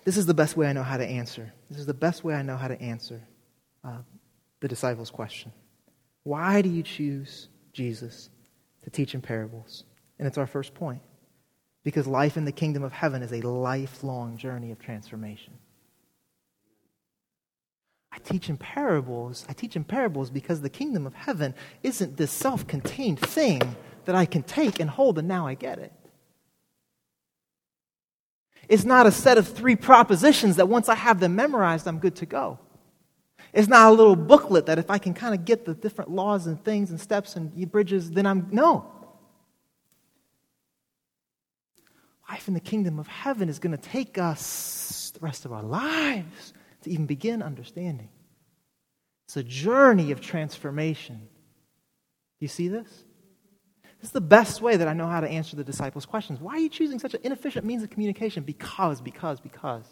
[0.03, 1.51] This is the best way I know how to answer.
[1.67, 3.23] This is the best way I know how to answer
[3.83, 4.03] uh,
[4.59, 5.51] the disciples' question.
[6.21, 8.29] Why do you choose Jesus
[8.83, 9.83] to teach in parables?
[10.19, 11.01] And it's our first point.
[11.83, 15.53] Because life in the kingdom of heaven is a lifelong journey of transformation.
[18.15, 19.45] I teach in parables.
[19.49, 23.75] I teach in parables because the kingdom of heaven isn't this self contained thing
[24.05, 25.91] that I can take and hold and now I get it.
[28.69, 32.15] It's not a set of three propositions that once I have them memorized, I'm good
[32.17, 32.57] to go.
[33.53, 36.47] It's not a little booklet that if I can kind of get the different laws
[36.47, 38.47] and things and steps and bridges, then I'm.
[38.49, 38.91] No.
[42.29, 45.61] Life in the kingdom of heaven is going to take us the rest of our
[45.61, 46.53] lives
[46.85, 48.09] to even begin understanding.
[49.27, 51.17] It's a journey of transformation.
[51.17, 52.87] Do you see this?
[53.99, 56.39] This is the best way that I know how to answer the disciples' questions.
[56.39, 58.43] Why are you choosing such an inefficient means of communication?
[58.43, 59.85] Because, because, because.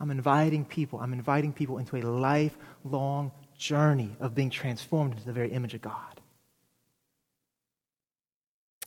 [0.00, 5.32] I'm inviting people, I'm inviting people into a lifelong journey of being transformed into the
[5.32, 6.20] very image of God.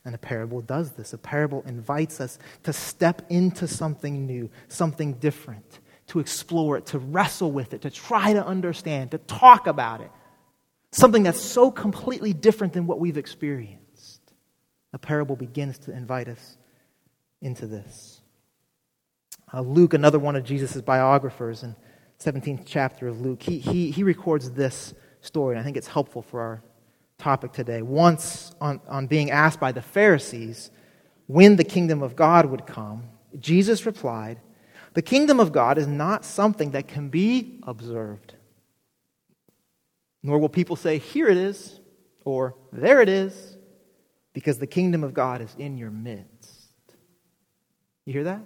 [0.04, 1.14] And a parable does this.
[1.14, 7.00] A parable invites us to step into something new, something different, to explore it, to
[7.00, 10.12] wrestle with it, to try to understand, to talk about it,
[10.92, 14.22] something that's so completely different than what we've experienced.
[14.94, 16.58] A parable begins to invite us
[17.42, 18.22] into this.
[19.54, 21.76] Uh, Luke, another one of Jesus' biographers, in
[22.20, 26.22] 17th chapter of Luke, he, he, he records this story, and I think it's helpful
[26.22, 26.64] for our
[27.18, 27.82] topic today.
[27.82, 30.72] Once, on, on being asked by the Pharisees
[31.28, 34.40] when the kingdom of God would come, Jesus replied,
[34.98, 38.34] The kingdom of God is not something that can be observed
[40.24, 41.80] nor will people say, Here it is,
[42.26, 43.56] or There it is,
[44.34, 46.74] because the kingdom of God is in your midst.
[48.06, 48.42] You hear that?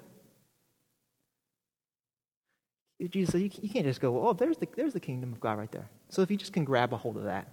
[3.10, 5.72] Jesus said, you can't just go, oh, there's the, there's the kingdom of God right
[5.72, 5.90] there.
[6.10, 7.48] So if you just can grab a hold of that,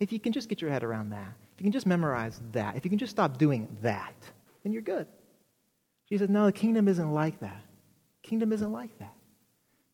[0.00, 2.76] if you can just get your head around that, if you can just memorize that,
[2.76, 4.16] if you can just stop doing that,
[4.64, 5.06] then you're good.
[6.08, 7.62] Jesus said, no, the kingdom isn't like that.
[8.26, 9.14] Kingdom isn't like that.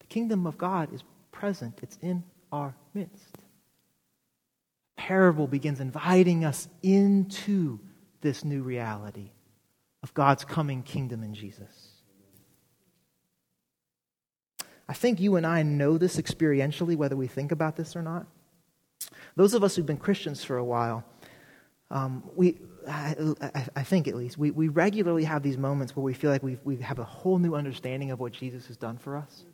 [0.00, 3.38] The kingdom of God is present, it's in our midst.
[4.96, 7.78] Parable begins inviting us into
[8.20, 9.30] this new reality
[10.02, 11.90] of God's coming kingdom in Jesus.
[14.88, 18.26] I think you and I know this experientially, whether we think about this or not.
[19.36, 21.04] Those of us who've been Christians for a while,
[21.90, 23.14] um, we, I,
[23.76, 26.58] I, think at least, we, we regularly have these moments where we feel like we
[26.64, 29.44] we have a whole new understanding of what Jesus has done for us.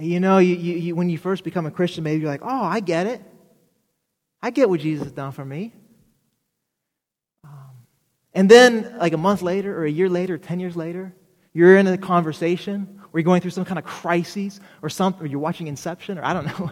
[0.00, 2.80] You know, you, you, when you first become a Christian, maybe you're like, oh, I
[2.80, 3.20] get it.
[4.40, 5.72] I get what Jesus has done for me.
[7.42, 7.50] Um,
[8.32, 11.14] and then, like a month later, or a year later, or 10 years later,
[11.52, 15.26] you're in a conversation, or you're going through some kind of crisis, or something, or
[15.26, 16.70] you're watching Inception, or I don't know.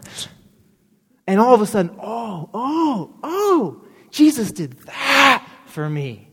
[1.26, 6.28] and all of a sudden, oh, oh, oh, Jesus did that for me.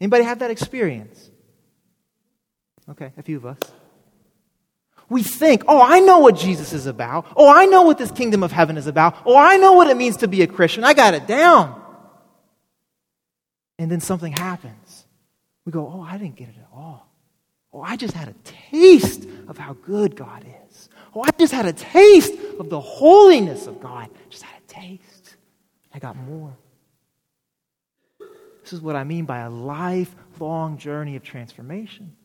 [0.00, 1.30] Anybody have that experience?
[2.90, 3.58] Okay, a few of us.
[5.08, 7.26] We think, oh, I know what Jesus is about.
[7.36, 9.16] Oh, I know what this kingdom of heaven is about.
[9.26, 10.82] Oh, I know what it means to be a Christian.
[10.82, 11.80] I got it down.
[13.78, 15.06] And then something happens.
[15.64, 17.10] We go, oh, I didn't get it at all.
[17.72, 20.88] Oh, I just had a taste of how good God is.
[21.14, 24.08] Oh, I just had a taste of the holiness of God.
[24.30, 25.36] Just had a taste.
[25.92, 26.56] I got more.
[28.64, 32.16] This is what I mean by a lifelong journey of transformation.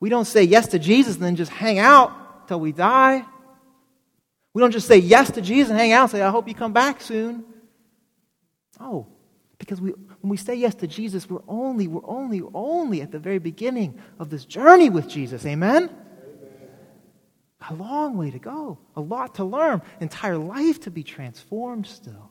[0.00, 3.22] We don't say yes to Jesus and then just hang out till we die.
[4.54, 6.54] We don't just say yes to Jesus and hang out and say, I hope you
[6.54, 7.44] come back soon.
[8.80, 9.06] Oh,
[9.58, 13.18] because we, when we say yes to Jesus, we're only, we're only, only at the
[13.18, 15.44] very beginning of this journey with Jesus.
[15.44, 15.84] Amen?
[15.84, 15.90] Amen?
[17.68, 22.30] A long way to go, a lot to learn, entire life to be transformed still.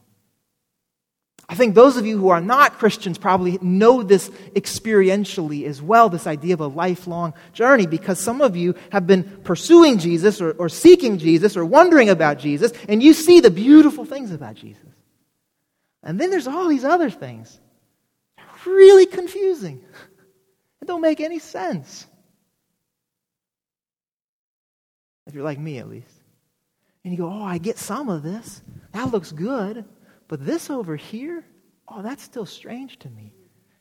[1.50, 6.08] I think those of you who are not Christians probably know this experientially as well,
[6.08, 10.52] this idea of a lifelong journey, because some of you have been pursuing Jesus or,
[10.52, 14.82] or, seeking Jesus or wondering about Jesus, and you see the beautiful things about Jesus.
[16.02, 17.60] And then there's all these other things.
[18.66, 19.84] Really confusing.
[20.82, 22.06] It don't make any sense.
[25.26, 26.14] If you're like me, at least.
[27.06, 28.62] And you go, oh, I get some of this.
[28.92, 29.86] That looks good.
[30.28, 31.46] But this over here,
[31.88, 33.34] oh, that's still strange to me.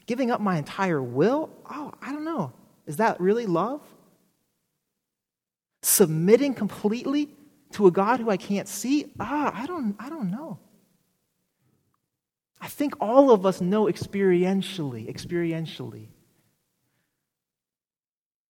[0.07, 2.53] Giving up my entire will, oh, I don't know.
[2.87, 3.81] Is that really love?
[5.83, 7.31] Submitting completely
[7.73, 9.13] to a God who I can't see?
[9.19, 10.59] Ah, I don't, I don't know.
[12.61, 16.09] I think all of us know experientially, experientially,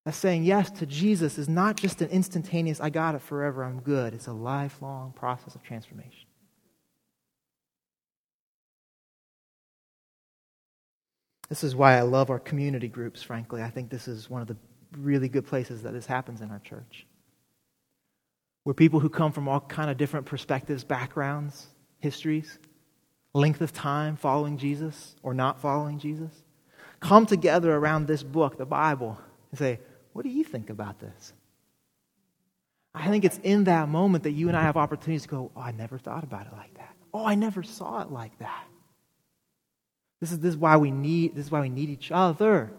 [0.05, 3.81] that saying yes to Jesus is not just an instantaneous, I got it forever, I'm
[3.81, 4.15] good.
[4.15, 6.27] It's a lifelong process of transformation.
[11.49, 13.63] This is why I love our community groups, frankly.
[13.63, 14.57] I think this is one of the
[14.99, 17.07] really good places that this happens in our church.
[18.65, 21.67] Where people who come from all kind of different perspectives, backgrounds,
[21.99, 22.59] histories,
[23.35, 26.33] length of time following Jesus or not following Jesus,
[27.01, 29.19] come together around this book, the Bible,
[29.51, 29.81] and say,
[30.13, 31.33] What do you think about this?
[32.95, 35.61] I think it's in that moment that you and I have opportunities to go, Oh,
[35.61, 36.95] I never thought about it like that.
[37.13, 38.65] Oh, I never saw it like that.
[40.23, 42.73] This is, this is why we need this is why we need each other.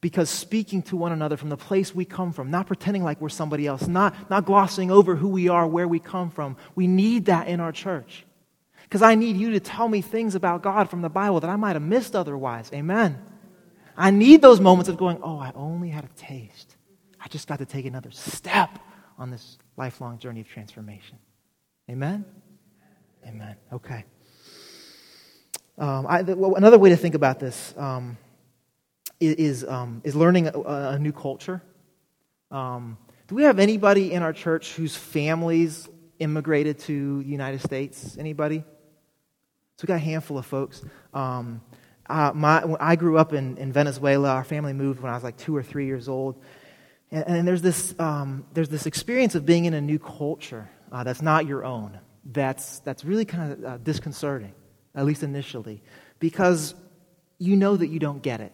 [0.00, 3.28] Because speaking to one another from the place we come from, not pretending like we're
[3.28, 7.26] somebody else, not, not glossing over who we are, where we come from, we need
[7.26, 8.24] that in our church.
[8.84, 11.56] Because I need you to tell me things about God from the Bible that I
[11.56, 12.70] might have missed otherwise.
[12.72, 13.20] Amen.
[13.94, 16.76] I need those moments of going, oh, I only had a taste.
[17.20, 18.78] I just got to take another step
[19.18, 21.18] on this lifelong journey of transformation.
[21.90, 22.24] Amen?
[23.26, 23.56] Amen.
[23.70, 24.04] Okay.
[25.78, 28.18] Um, I, well, another way to think about this um,
[29.20, 31.62] is, um, is learning a, a, new culture.
[32.50, 35.88] Um, do we have anybody in our church whose families
[36.18, 38.16] immigrated to the United States?
[38.18, 38.58] Anybody?
[39.76, 40.82] So we got a handful of folks.
[41.14, 41.60] Um,
[42.08, 44.30] uh, my, I grew up in, in Venezuela.
[44.30, 46.42] Our family moved when I was like two or three years old.
[47.12, 51.04] And, and there's, this, um, there's this experience of being in a new culture uh,
[51.04, 52.00] that's not your own.
[52.24, 54.54] That's, that's really kind of uh, disconcerting
[54.94, 55.82] at least initially,
[56.18, 56.74] because
[57.38, 58.52] you know that you don't get it.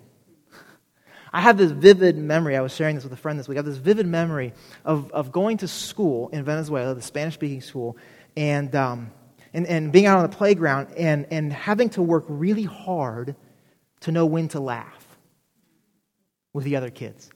[1.33, 2.57] I have this vivid memory.
[2.57, 3.57] I was sharing this with a friend this week.
[3.57, 4.53] I have this vivid memory
[4.85, 7.97] of, of going to school in Venezuela, the Spanish speaking school,
[8.37, 9.11] and, um,
[9.53, 13.35] and, and being out on the playground and, and having to work really hard
[14.01, 15.19] to know when to laugh
[16.53, 17.31] with the other kids.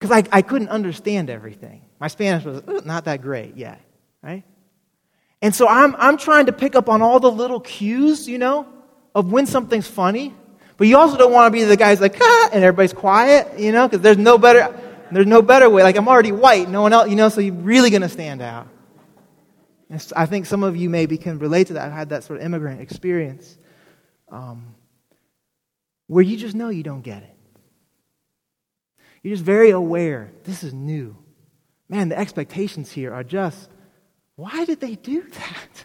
[0.00, 1.82] Because I, I couldn't understand everything.
[2.00, 3.82] My Spanish was not that great yet,
[4.22, 4.44] right?
[5.44, 8.66] And so I'm, I'm trying to pick up on all the little cues, you know,
[9.14, 10.32] of when something's funny.
[10.78, 13.58] But you also don't want to be the guy who's like, ah, and everybody's quiet,
[13.58, 14.74] you know, because there's no better,
[15.12, 15.82] there's no better way.
[15.82, 18.40] Like I'm already white, no one else, you know, so you're really going to stand
[18.40, 18.68] out.
[19.90, 21.88] And I think some of you maybe can relate to that.
[21.88, 23.58] I've had that sort of immigrant experience
[24.30, 24.74] um,
[26.06, 27.36] where you just know you don't get it.
[29.22, 30.32] You're just very aware.
[30.44, 31.18] This is new.
[31.90, 33.68] Man, the expectations here are just
[34.36, 35.84] why did they do that?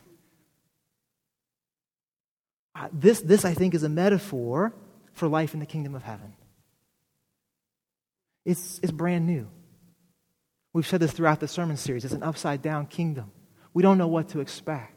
[2.76, 4.74] Uh, this, this, I think, is a metaphor
[5.14, 6.34] for life in the kingdom of heaven.
[8.46, 9.48] It's, it's brand new.
[10.74, 12.06] We've said this throughout the sermon series.
[12.06, 13.32] It's an upside down kingdom.
[13.74, 14.96] We don't know what to expect.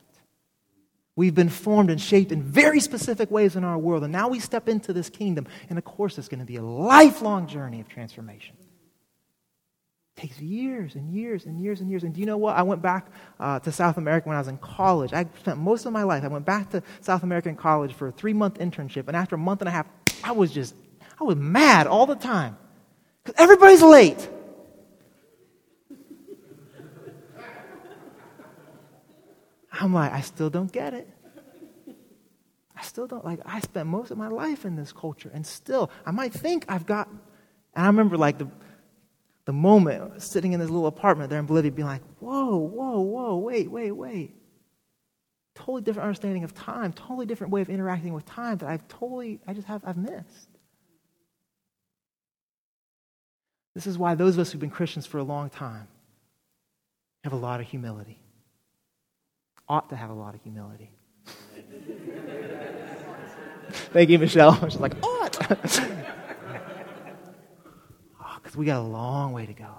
[1.16, 4.40] We've been formed and shaped in very specific ways in our world, and now we
[4.40, 7.88] step into this kingdom, and of course, it's going to be a lifelong journey of
[7.88, 8.56] transformation.
[10.14, 12.04] Takes years and years and years and years.
[12.04, 12.54] And do you know what?
[12.54, 13.10] I went back
[13.40, 15.12] uh, to South America when I was in college.
[15.12, 18.12] I spent most of my life, I went back to South American college for a
[18.12, 19.86] three month internship, and after a month and a half,
[20.22, 20.74] I was just,
[21.20, 22.56] I was mad all the time.
[23.24, 24.28] Because everybody's late.
[29.72, 31.08] I'm like, I still don't get it.
[32.82, 35.88] I still don't like I spent most of my life in this culture and still
[36.04, 38.48] I might think I've got and I remember like the
[39.44, 43.36] the moment sitting in this little apartment there in Bolivia being like, whoa, whoa, whoa,
[43.38, 44.34] wait, wait, wait.
[45.54, 49.40] Totally different understanding of time, totally different way of interacting with time that I've totally
[49.46, 50.48] I just have I've missed.
[53.74, 55.88] This is why those of us who've been Christians for a long time
[57.24, 58.22] have a lot of humility
[59.68, 60.90] ought to have a lot of humility.
[63.70, 64.54] Thank you, Michelle.
[64.68, 65.80] She's like, ought.
[68.52, 69.78] Because we got a long way to go.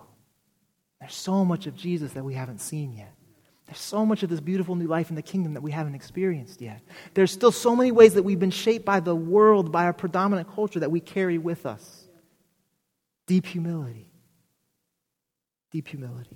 [0.99, 3.13] There's so much of Jesus that we haven't seen yet.
[3.67, 6.59] There's so much of this beautiful new life in the kingdom that we haven't experienced
[6.59, 6.81] yet.
[7.13, 10.51] There's still so many ways that we've been shaped by the world, by our predominant
[10.55, 12.07] culture that we carry with us.
[13.27, 14.09] Deep humility.
[15.69, 16.35] Deep humility.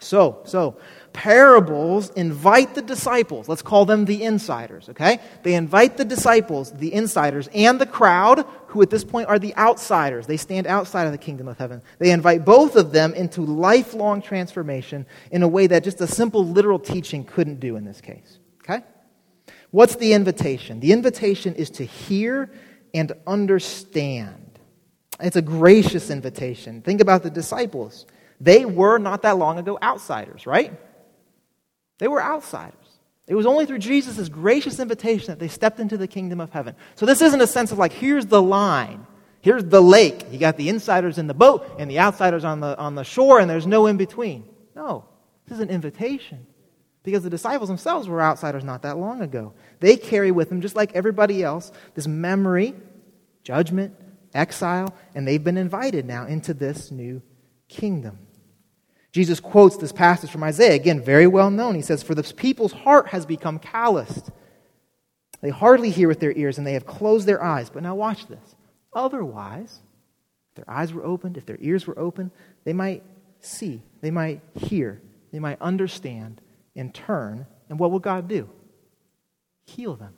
[0.00, 0.78] So, so
[1.12, 3.48] parables invite the disciples.
[3.48, 5.20] Let's call them the insiders, okay?
[5.42, 9.54] They invite the disciples, the insiders, and the crowd, who at this point are the
[9.56, 10.26] outsiders.
[10.26, 11.82] They stand outside of the kingdom of heaven.
[11.98, 16.46] They invite both of them into lifelong transformation in a way that just a simple
[16.46, 18.84] literal teaching couldn't do in this case, okay?
[19.70, 20.80] What's the invitation?
[20.80, 22.50] The invitation is to hear
[22.94, 24.58] and understand.
[25.20, 26.80] It's a gracious invitation.
[26.80, 28.06] Think about the disciples.
[28.40, 30.72] They were not that long ago outsiders, right?
[31.98, 32.74] They were outsiders.
[33.26, 36.74] It was only through Jesus' gracious invitation that they stepped into the kingdom of heaven.
[36.96, 39.06] So this isn't a sense of like, here's the line,
[39.40, 40.26] here's the lake.
[40.32, 43.38] You got the insiders in the boat and the outsiders on the, on the shore,
[43.38, 44.48] and there's no in between.
[44.74, 45.04] No,
[45.46, 46.46] this is an invitation.
[47.02, 49.54] Because the disciples themselves were outsiders not that long ago.
[49.78, 52.74] They carry with them, just like everybody else, this memory,
[53.42, 53.94] judgment,
[54.34, 57.22] exile, and they've been invited now into this new
[57.68, 58.18] kingdom.
[59.12, 61.74] Jesus quotes this passage from Isaiah, again, very well known.
[61.74, 64.30] He says, For the people's heart has become calloused.
[65.40, 67.70] They hardly hear with their ears, and they have closed their eyes.
[67.70, 68.56] But now watch this.
[68.94, 69.80] Otherwise,
[70.50, 72.30] if their eyes were opened, if their ears were open,
[72.64, 73.02] they might
[73.40, 75.00] see, they might hear,
[75.32, 76.40] they might understand
[76.76, 77.46] and turn.
[77.68, 78.48] And what will God do?
[79.66, 80.14] Heal them.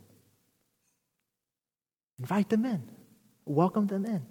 [2.18, 2.82] Invite them in.
[3.45, 4.26] Welcome them in.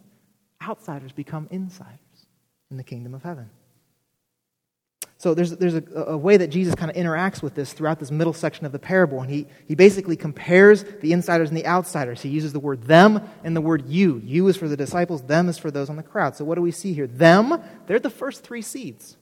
[0.61, 1.97] Outsiders become insiders
[2.69, 3.49] in the kingdom of heaven.
[5.21, 8.09] So there's, there's a, a, way that Jesus kind of interacts with this throughout this
[8.09, 9.21] middle section of the parable.
[9.21, 12.23] And he, he basically compares the insiders and the outsiders.
[12.23, 14.19] He uses the word them and the word you.
[14.25, 16.35] You is for the disciples, them is for those on the crowd.
[16.35, 17.05] So what do we see here?
[17.05, 19.15] Them, they're the first three seeds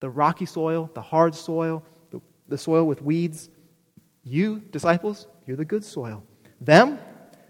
[0.00, 3.48] the rocky soil, the hard soil, the, the soil with weeds.
[4.22, 6.24] You, disciples, you're the good soil.
[6.60, 6.98] Them,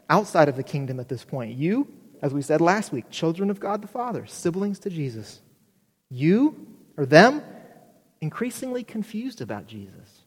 [0.09, 1.57] outside of the kingdom at this point.
[1.57, 1.89] You,
[2.23, 5.41] as we said last week, children of God the Father, siblings to Jesus.
[6.15, 7.43] You or them
[8.21, 10.23] increasingly confused about Jesus.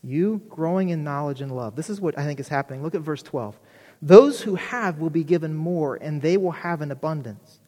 [0.00, 1.74] You growing in knowledge and love.
[1.74, 2.84] This is what I think is happening.
[2.84, 3.58] Look at verse 12.
[4.00, 7.58] Those who have will be given more, and they will have an abundance.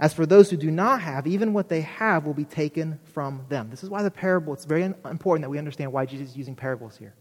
[0.00, 3.46] As for those who do not have, even what they have will be taken from
[3.48, 3.70] them.
[3.70, 6.56] This is why the parable, it's very important that we understand why Jesus is using
[6.56, 7.14] parables here.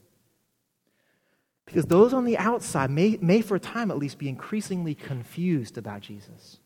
[1.67, 5.77] Because those on the outside may, may, for a time at least, be increasingly confused
[5.77, 6.57] about Jesus.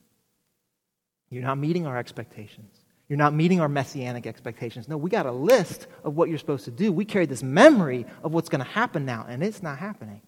[1.32, 2.75] You're not meeting our expectations.
[3.07, 4.88] You're not meeting our messianic expectations.
[4.88, 6.91] No, we got a list of what you're supposed to do.
[6.91, 10.21] We carry this memory of what's going to happen now, and it's not happening.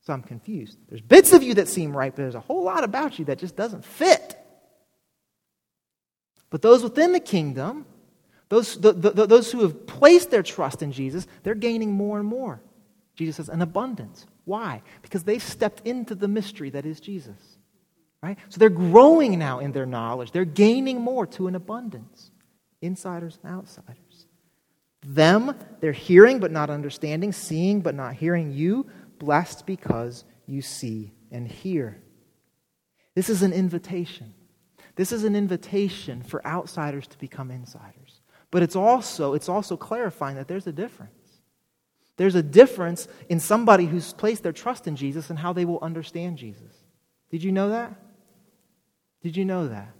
[0.00, 0.78] So I'm confused.
[0.88, 3.38] There's bits of you that seem right, but there's a whole lot about you that
[3.38, 4.38] just doesn't fit.
[6.48, 7.86] But those within the kingdom,
[8.48, 12.26] those, the, the, those who have placed their trust in Jesus, they're gaining more and
[12.26, 12.62] more.
[13.16, 14.26] Jesus says, an abundance.
[14.44, 14.82] Why?
[15.02, 17.55] Because they've stepped into the mystery that is Jesus.
[18.26, 18.38] Right?
[18.48, 20.32] So they're growing now in their knowledge.
[20.32, 22.32] They're gaining more to an abundance.
[22.82, 24.26] Insiders and outsiders.
[25.06, 28.50] Them, they're hearing but not understanding, seeing but not hearing.
[28.50, 32.02] You, blessed because you see and hear.
[33.14, 34.34] This is an invitation.
[34.96, 38.22] This is an invitation for outsiders to become insiders.
[38.50, 41.12] But it's also, it's also clarifying that there's a difference.
[42.16, 45.78] There's a difference in somebody who's placed their trust in Jesus and how they will
[45.80, 46.72] understand Jesus.
[47.30, 47.94] Did you know that?
[49.22, 49.92] Did you know that?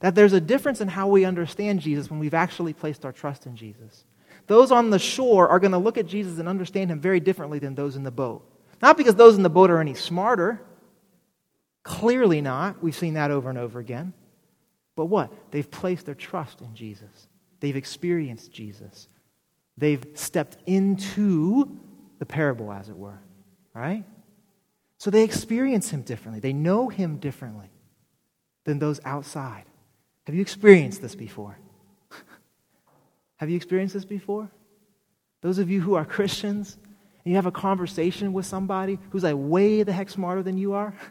[0.00, 3.46] That there's a difference in how we understand Jesus when we've actually placed our trust
[3.46, 4.04] in Jesus.
[4.46, 7.58] Those on the shore are going to look at Jesus and understand him very differently
[7.58, 8.44] than those in the boat.
[8.80, 10.60] Not because those in the boat are any smarter.
[11.82, 12.82] Clearly not.
[12.82, 14.14] We've seen that over and over again.
[14.96, 15.32] But what?
[15.50, 17.28] They've placed their trust in Jesus.
[17.60, 19.06] They've experienced Jesus.
[19.76, 21.78] They've stepped into
[22.18, 23.20] the parable, as it were.
[23.74, 24.04] Right?
[24.98, 26.40] So they experience him differently.
[26.40, 27.70] They know him differently
[28.64, 29.64] than those outside.
[30.26, 31.58] Have you experienced this before?
[33.36, 34.50] have you experienced this before?
[35.40, 36.76] Those of you who are Christians,
[37.24, 40.74] and you have a conversation with somebody who's like way the heck smarter than you
[40.74, 40.94] are?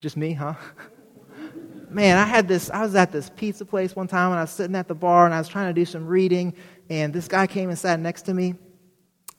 [0.00, 0.54] Just me, huh?
[1.90, 4.50] Man, I had this, I was at this pizza place one time and I was
[4.50, 6.54] sitting at the bar and I was trying to do some reading,
[6.90, 8.54] and this guy came and sat next to me,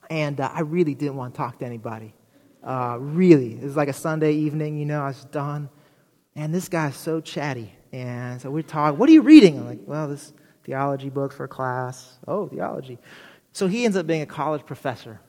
[0.09, 2.13] and uh, I really didn't want to talk to anybody.
[2.63, 3.53] Uh, really.
[3.53, 5.69] It was like a Sunday evening, you know, I was done.
[6.35, 7.73] And this guy's so chatty.
[7.91, 9.57] And so we're talking, what are you reading?
[9.57, 12.17] I'm like, well, this theology book for class.
[12.27, 12.99] Oh, theology.
[13.51, 15.19] So he ends up being a college professor.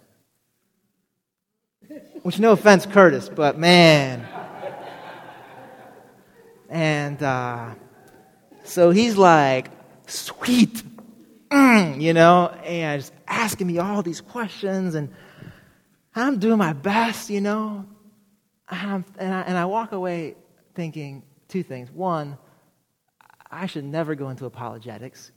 [2.22, 4.26] Which, no offense, Curtis, but man.
[6.68, 7.74] And uh,
[8.62, 9.70] so he's like,
[10.07, 10.82] sweet,
[11.51, 14.94] mm, you know, and just asking me all these questions.
[14.94, 15.12] And
[16.14, 17.86] I'm doing my best, you know.
[18.68, 20.36] And, I, and I walk away
[20.74, 21.90] thinking two things.
[21.90, 22.38] One,
[23.50, 25.32] I should never go into apologetics.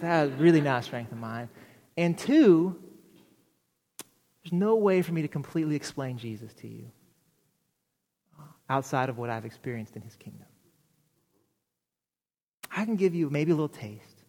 [0.00, 1.48] That's really not a strength of mine.
[1.96, 2.76] And two,
[4.42, 6.90] there's no way for me to completely explain Jesus to you
[8.68, 10.46] outside of what I've experienced in his kingdom.
[12.76, 14.22] I can give you maybe a little taste.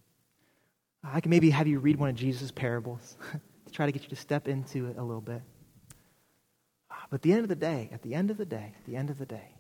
[1.04, 3.18] I can maybe have you read one of Jesus' parables
[3.66, 5.42] to try to get you to step into it a little bit.
[7.10, 8.96] But at the end of the day, at the end of the day, at the
[8.96, 9.55] end of the day,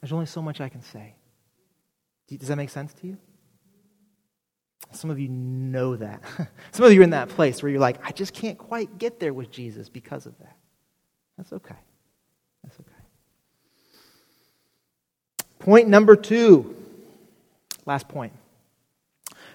[0.00, 1.14] there's only so much I can say.
[2.28, 3.18] Does that make sense to you?
[4.92, 6.22] Some of you know that.
[6.72, 9.20] Some of you are in that place where you're like, I just can't quite get
[9.20, 10.56] there with Jesus because of that.
[11.36, 11.76] That's okay.
[12.62, 12.90] That's okay.
[15.58, 16.76] Point number two.
[17.86, 18.32] Last point.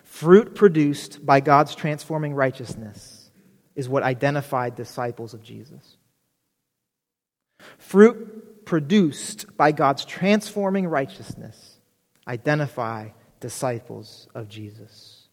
[0.04, 3.30] Fruit produced by God's transforming righteousness
[3.76, 5.98] is what identified disciples of Jesus.
[7.78, 11.78] Fruit produced by God's transforming righteousness
[12.28, 13.10] identify
[13.40, 15.26] disciples of Jesus.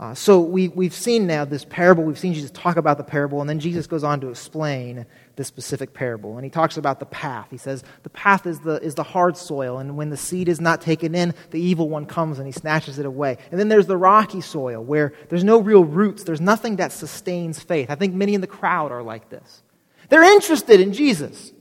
[0.00, 2.04] Uh, so we, we've seen now this parable.
[2.04, 5.42] We've seen Jesus talk about the parable, and then Jesus goes on to explain the
[5.42, 6.36] specific parable.
[6.36, 7.48] And he talks about the path.
[7.50, 10.60] He says, The path is the, is the hard soil, and when the seed is
[10.60, 13.38] not taken in, the evil one comes and he snatches it away.
[13.50, 17.58] And then there's the rocky soil, where there's no real roots, there's nothing that sustains
[17.58, 17.90] faith.
[17.90, 19.64] I think many in the crowd are like this.
[20.10, 21.52] They're interested in Jesus,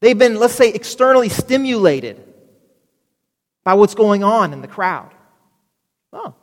[0.00, 2.22] they've been, let's say, externally stimulated
[3.64, 5.12] by what's going on in the crowd.
[6.12, 6.34] Oh,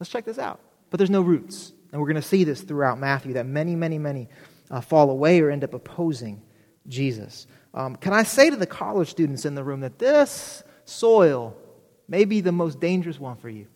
[0.00, 0.60] Let's check this out.
[0.90, 1.72] But there's no roots.
[1.92, 4.28] And we're going to see this throughout Matthew that many, many, many
[4.70, 6.42] uh, fall away or end up opposing
[6.86, 7.46] Jesus.
[7.74, 11.56] Um, can I say to the college students in the room that this soil
[12.08, 13.66] may be the most dangerous one for you?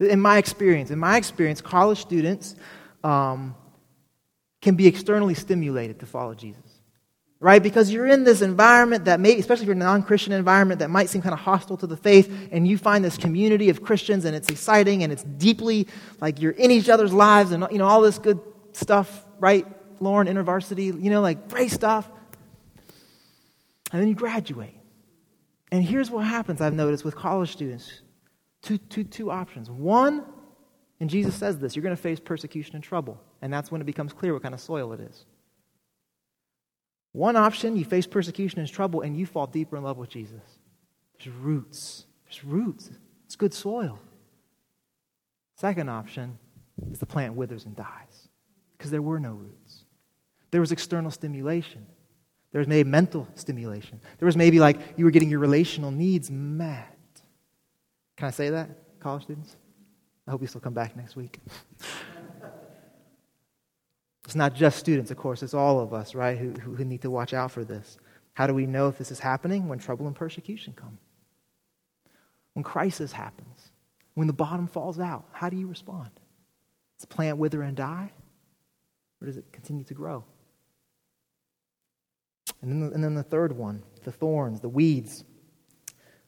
[0.00, 2.56] In my experience, in my experience, college students
[3.04, 3.54] um,
[4.60, 6.71] can be externally stimulated to follow Jesus
[7.42, 7.60] right?
[7.60, 10.78] Because you're in this environment that may, especially if you're in a non Christian environment
[10.78, 13.82] that might seem kind of hostile to the faith, and you find this community of
[13.82, 15.88] Christians and it's exciting and it's deeply
[16.20, 18.40] like you're in each other's lives and, you know, all this good
[18.72, 19.66] stuff, right?
[20.00, 22.08] Lauren, InterVarsity, you know, like great stuff.
[23.90, 24.76] And then you graduate.
[25.72, 28.02] And here's what happens, I've noticed with college students
[28.62, 29.68] two, two, two options.
[29.68, 30.24] One,
[31.00, 33.20] and Jesus says this, you're going to face persecution and trouble.
[33.42, 35.24] And that's when it becomes clear what kind of soil it is.
[37.12, 40.40] One option, you face persecution and trouble, and you fall deeper in love with Jesus.
[41.18, 42.06] There's roots.
[42.24, 42.90] There's roots.
[43.26, 43.98] It's good soil.
[45.56, 46.38] Second option
[46.90, 48.28] is the plant withers and dies
[48.76, 49.84] because there were no roots.
[50.50, 51.86] There was external stimulation.
[52.50, 54.00] There was maybe mental stimulation.
[54.18, 56.98] There was maybe like you were getting your relational needs met.
[58.16, 58.68] Can I say that,
[59.00, 59.56] college students?
[60.26, 61.38] I hope you still come back next week.
[64.24, 67.10] It's not just students, of course, it's all of us, right, who, who need to
[67.10, 67.98] watch out for this.
[68.34, 69.68] How do we know if this is happening?
[69.68, 70.98] When trouble and persecution come.
[72.54, 73.72] When crisis happens.
[74.14, 75.24] When the bottom falls out.
[75.32, 76.10] How do you respond?
[76.98, 78.12] Does the plant wither and die?
[79.20, 80.24] Or does it continue to grow?
[82.60, 85.24] And then the, and then the third one, the thorns, the weeds.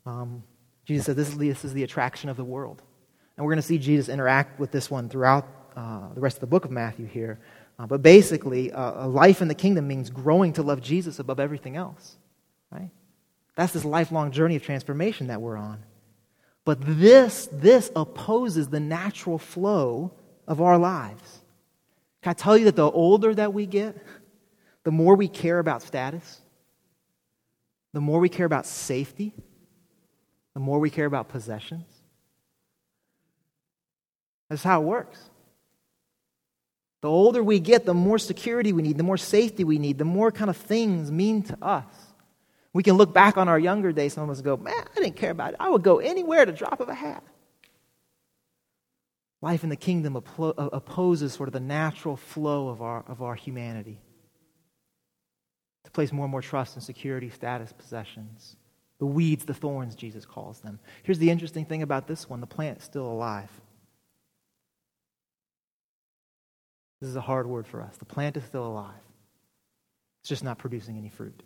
[0.05, 0.43] Um,
[0.85, 2.83] Jesus said this is, the, this is the attraction of the world.
[3.37, 6.41] And we're going to see Jesus interact with this one throughout uh, the rest of
[6.41, 7.41] the book of Matthew here.
[7.79, 11.41] Uh, but basically, uh, a life in the kingdom means growing to love Jesus above
[11.41, 12.17] everything else.
[12.71, 12.91] Right?
[13.57, 15.83] That's this lifelong journey of transformation that we're on.
[16.65, 20.13] But this, this opposes the natural flow
[20.47, 21.41] of our lives.
[22.23, 23.97] Can I tell you that the older that we get,
[24.85, 26.41] the more we care about status,
[27.93, 29.33] the more we care about safety,
[30.55, 31.87] the more we care about possessions.
[34.49, 35.19] That's how it works.
[37.05, 40.07] The older we get, the more security we need, the more safety we need, the
[40.07, 41.85] more kind of things mean to us.
[42.73, 45.17] We can look back on our younger days, some of us go, man, I didn't
[45.17, 45.57] care about it.
[45.61, 47.23] I would go anywhere at a drop of a hat.
[49.43, 53.35] Life in the kingdom uh, opposes sort of the natural flow of our, of our
[53.35, 54.01] humanity
[55.85, 58.57] to place more and more trust in security, status, possessions.
[58.97, 60.79] The weeds, the thorns, Jesus calls them.
[61.03, 63.51] Here's the interesting thing about this one the plant's still alive.
[67.05, 67.95] This is a hard word for us.
[67.99, 68.95] The plant is still alive,
[70.23, 71.43] it's just not producing any fruit.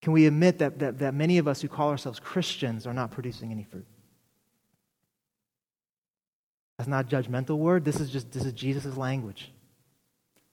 [0.00, 3.10] Can we admit that, that, that many of us who call ourselves Christians are not
[3.10, 3.84] producing any fruit?
[6.78, 7.84] That's not a judgmental word.
[7.84, 9.52] This is just this is Jesus' language.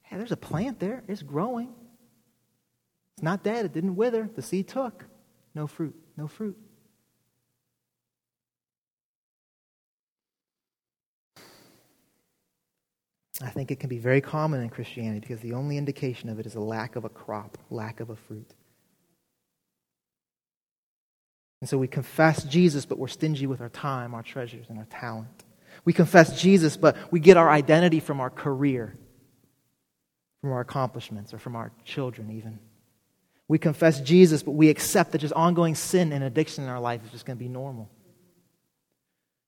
[0.02, 1.02] Hey, there's a plant there.
[1.08, 1.70] It's growing.
[3.16, 3.64] It's not dead.
[3.64, 4.30] It didn't wither.
[4.36, 5.06] The seed took.
[5.56, 5.96] No fruit.
[6.18, 6.58] No fruit.
[13.42, 16.46] I think it can be very common in Christianity because the only indication of it
[16.46, 18.54] is a lack of a crop, lack of a fruit.
[21.62, 24.86] And so we confess Jesus, but we're stingy with our time, our treasures, and our
[24.86, 25.44] talent.
[25.86, 28.98] We confess Jesus, but we get our identity from our career,
[30.42, 32.60] from our accomplishments, or from our children, even.
[33.48, 37.04] We confess Jesus, but we accept that just ongoing sin and addiction in our life
[37.06, 37.90] is just going to be normal.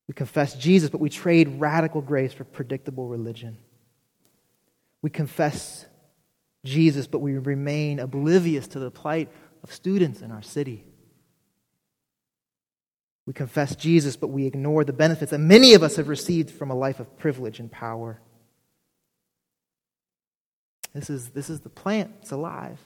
[0.07, 3.57] We confess Jesus, but we trade radical grace for predictable religion.
[5.01, 5.85] We confess
[6.63, 9.29] Jesus, but we remain oblivious to the plight
[9.63, 10.85] of students in our city.
[13.25, 16.71] We confess Jesus, but we ignore the benefits that many of us have received from
[16.71, 18.19] a life of privilege and power.
[20.93, 22.79] This is, this is the plant, it's alive.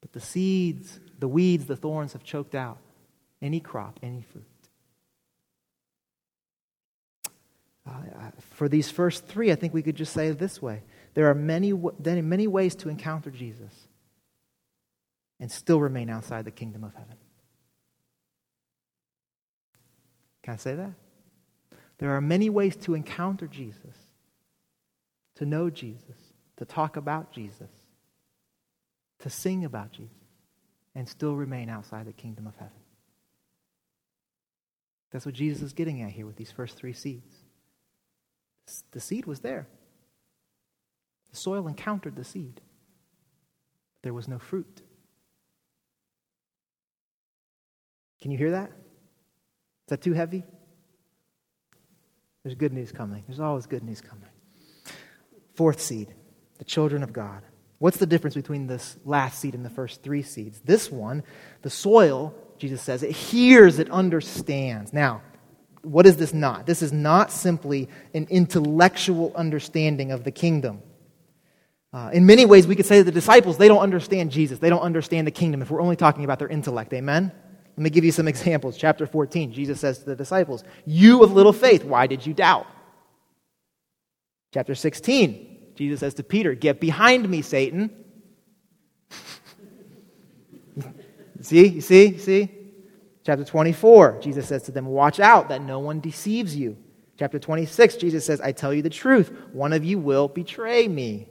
[0.00, 2.78] But the seeds, the weeds, the thorns have choked out
[3.40, 4.44] any crop, any fruit.
[7.86, 10.82] Uh, for these first three, I think we could just say it this way
[11.14, 13.72] there are many, many ways to encounter Jesus
[15.40, 17.16] and still remain outside the kingdom of heaven.
[20.42, 20.92] Can I say that?
[21.98, 23.96] There are many ways to encounter Jesus,
[25.36, 26.16] to know Jesus,
[26.56, 27.70] to talk about Jesus,
[29.20, 30.12] to sing about Jesus,
[30.94, 32.72] and still remain outside the kingdom of heaven.
[35.10, 37.36] That's what Jesus is getting at here with these first three seeds.
[38.90, 39.68] The seed was there.
[41.34, 42.60] The soil encountered the seed.
[44.02, 44.82] There was no fruit.
[48.22, 48.68] Can you hear that?
[48.68, 50.44] Is that too heavy?
[52.44, 53.24] There's good news coming.
[53.26, 54.28] There's always good news coming.
[55.54, 56.14] Fourth seed,
[56.58, 57.42] the children of God.
[57.78, 60.60] What's the difference between this last seed and the first three seeds?
[60.60, 61.24] This one,
[61.62, 64.92] the soil, Jesus says, it hears, it understands.
[64.92, 65.22] Now,
[65.82, 66.66] what is this not?
[66.66, 70.80] This is not simply an intellectual understanding of the kingdom.
[71.94, 74.58] Uh, in many ways, we could say that the disciples, they don't understand Jesus.
[74.58, 76.92] They don't understand the kingdom if we're only talking about their intellect.
[76.92, 77.30] Amen?
[77.76, 78.76] Let me give you some examples.
[78.76, 82.66] Chapter 14, Jesus says to the disciples, You of little faith, why did you doubt?
[84.52, 87.90] Chapter 16, Jesus says to Peter, Get behind me, Satan.
[91.42, 92.48] see, you see, you see?
[93.24, 96.76] Chapter 24, Jesus says to them, Watch out that no one deceives you.
[97.20, 101.28] Chapter 26, Jesus says, I tell you the truth, one of you will betray me.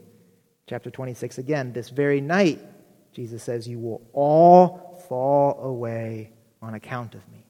[0.66, 2.60] Chapter 26 again, this very night,
[3.12, 7.44] Jesus says, You will all fall away on account of me.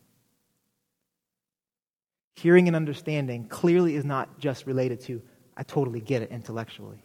[2.35, 5.23] Hearing and understanding clearly is not just related to,
[5.57, 7.03] I totally get it intellectually.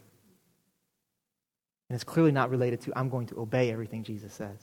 [1.88, 4.58] And it's clearly not related to, I'm going to obey everything Jesus says.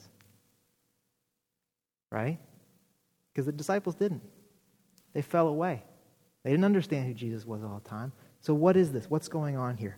[2.12, 2.38] Right?
[3.34, 4.24] Because the disciples didn't.
[5.14, 5.84] They fell away.
[6.44, 8.12] They didn't understand who Jesus was all the time.
[8.40, 9.10] So, what is this?
[9.10, 9.98] What's going on here?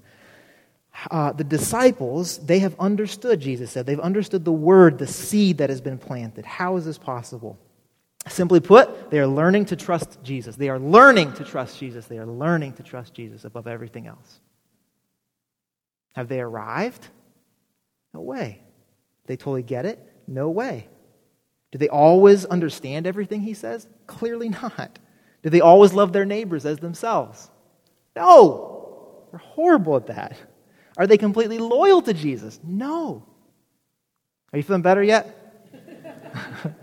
[1.10, 3.86] Uh, the disciples, they have understood, Jesus said.
[3.86, 6.46] They've understood the word, the seed that has been planted.
[6.46, 7.58] How is this possible?
[8.28, 10.56] Simply put, they are learning to trust Jesus.
[10.56, 12.06] They are learning to trust Jesus.
[12.06, 14.40] They are learning to trust Jesus above everything else.
[16.16, 17.08] Have they arrived?
[18.14, 18.62] No way.
[19.26, 20.00] They totally get it?
[20.28, 20.88] No way.
[21.72, 23.88] Do they always understand everything he says?
[24.08, 25.00] Clearly not.
[25.44, 27.50] Do they always love their neighbors as themselves?
[28.16, 29.26] No.
[29.32, 30.38] They're horrible at that.
[30.98, 32.60] Are they completely loyal to Jesus?
[32.64, 33.26] No.
[34.52, 35.36] Are you feeling better yet?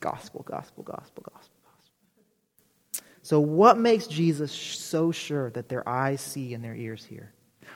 [0.00, 3.04] gospel, gospel, gospel, gospel, gospel.
[3.22, 7.32] So, what makes Jesus so sure that their eyes see and their ears hear?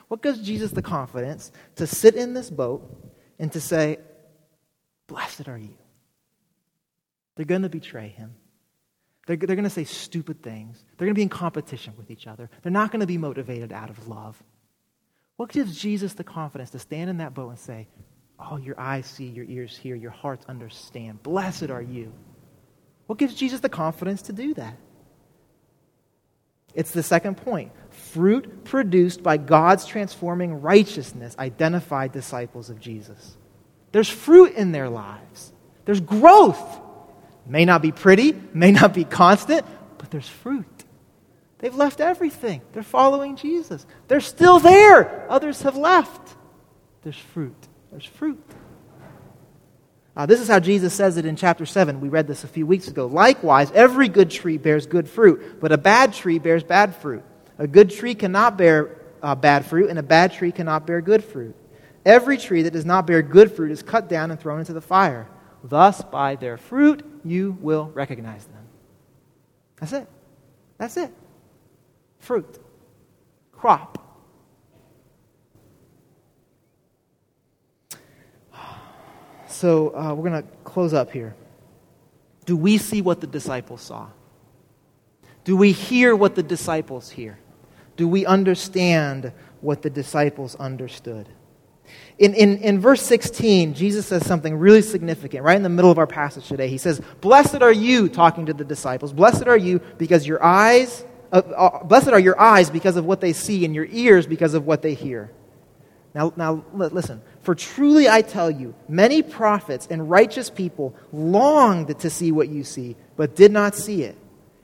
[0.07, 2.83] What gives Jesus the confidence to sit in this boat
[3.39, 3.99] and to say,
[5.07, 5.77] Blessed are you?
[7.35, 8.35] They're going to betray him.
[9.27, 10.83] They're, they're going to say stupid things.
[10.97, 12.49] They're going to be in competition with each other.
[12.61, 14.41] They're not going to be motivated out of love.
[15.37, 17.87] What gives Jesus the confidence to stand in that boat and say,
[18.39, 21.23] Oh, your eyes see, your ears hear, your hearts understand.
[21.23, 22.13] Blessed are you.
[23.07, 24.77] What gives Jesus the confidence to do that?
[26.73, 27.71] It's the second point.
[27.89, 33.37] Fruit produced by God's transforming righteousness identified disciples of Jesus.
[33.93, 35.53] There's fruit in their lives,
[35.85, 36.81] there's growth.
[37.47, 39.67] May not be pretty, may not be constant,
[39.99, 40.74] but there's fruit.
[41.65, 42.61] They've left everything.
[42.73, 43.87] They're following Jesus.
[44.07, 45.25] They're still there.
[45.31, 46.35] Others have left.
[47.01, 47.57] There's fruit.
[47.89, 48.39] There's fruit.
[50.15, 52.01] Uh, this is how Jesus says it in chapter 7.
[52.01, 53.07] We read this a few weeks ago.
[53.07, 57.23] Likewise, every good tree bears good fruit, but a bad tree bears bad fruit.
[57.57, 61.23] A good tree cannot bear uh, bad fruit, and a bad tree cannot bear good
[61.23, 61.55] fruit.
[62.05, 64.81] Every tree that does not bear good fruit is cut down and thrown into the
[64.81, 65.27] fire.
[65.63, 68.67] Thus, by their fruit, you will recognize them.
[69.77, 70.07] That's it.
[70.77, 71.11] That's it.
[72.25, 72.57] Fruit.
[73.51, 74.01] Crop.
[79.47, 81.35] So uh, we're going to close up here.
[82.47, 84.07] Do we see what the disciples saw?
[85.43, 87.37] Do we hear what the disciples hear?
[87.95, 91.29] Do we understand what the disciples understood?
[92.17, 95.99] In, in, in verse 16, Jesus says something really significant right in the middle of
[95.99, 96.69] our passage today.
[96.69, 99.13] He says, Blessed are you, talking to the disciples.
[99.13, 101.05] Blessed are you because your eyes,
[101.39, 104.65] uh, blessed are your eyes because of what they see, and your ears because of
[104.65, 105.31] what they hear.
[106.13, 107.21] Now, now, listen.
[107.41, 112.63] For truly I tell you, many prophets and righteous people longed to see what you
[112.63, 114.17] see, but did not see it,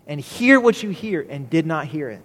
[0.08, 2.24] and hear what you hear, and did not hear it.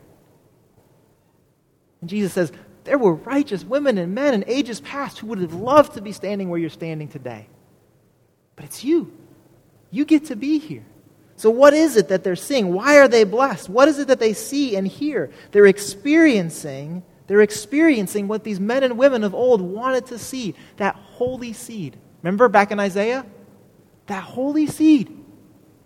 [2.00, 2.52] And Jesus says,
[2.84, 6.12] there were righteous women and men in ages past who would have loved to be
[6.12, 7.48] standing where you're standing today.
[8.54, 9.12] But it's you.
[9.90, 10.84] You get to be here.
[11.36, 12.72] So, what is it that they're seeing?
[12.72, 13.68] Why are they blessed?
[13.68, 15.30] What is it that they see and hear?
[15.52, 20.94] They're experiencing, they're experiencing what these men and women of old wanted to see that
[20.94, 21.96] holy seed.
[22.22, 23.26] Remember back in Isaiah?
[24.06, 25.24] That holy seed.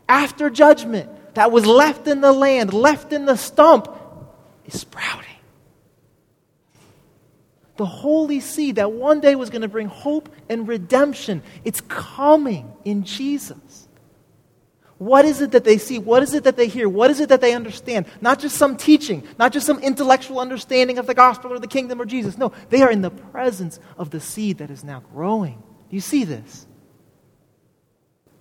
[0.09, 3.89] After judgment, that was left in the land, left in the stump,
[4.67, 5.31] is sprouting
[7.81, 11.43] the holy seed that one day was going to bring hope and redemption.
[11.65, 13.89] It's coming in Jesus.
[15.01, 15.99] What is it that they see?
[15.99, 16.87] What is it that they hear?
[16.87, 18.05] What is it that they understand?
[18.21, 22.03] Not just some teaching, not just some intellectual understanding of the gospel or the kingdom
[22.03, 22.37] or Jesus.
[22.37, 25.63] No, they are in the presence of the seed that is now growing.
[25.89, 26.67] Do you see this?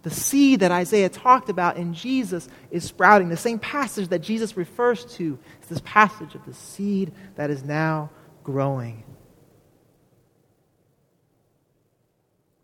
[0.01, 3.29] The seed that Isaiah talked about in Jesus is sprouting.
[3.29, 7.63] The same passage that Jesus refers to is this passage of the seed that is
[7.63, 8.09] now
[8.43, 9.05] growing.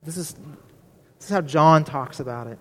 [0.04, 2.60] This is, this is how John talks about it.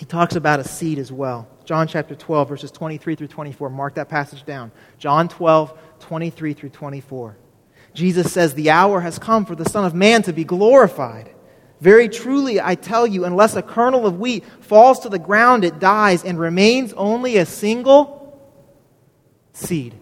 [0.00, 1.46] He talks about a seed as well.
[1.66, 3.68] John chapter 12, verses 23 through 24.
[3.68, 4.72] Mark that passage down.
[4.96, 7.36] John 12, 23 through 24.
[7.92, 11.28] Jesus says, The hour has come for the Son of Man to be glorified.
[11.82, 15.78] Very truly, I tell you, unless a kernel of wheat falls to the ground, it
[15.78, 18.40] dies and remains only a single
[19.52, 19.94] seed.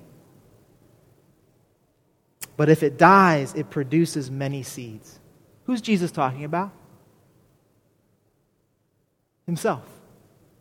[2.57, 5.19] But if it dies, it produces many seeds.
[5.65, 6.71] Who's Jesus talking about?
[9.49, 9.89] Himself.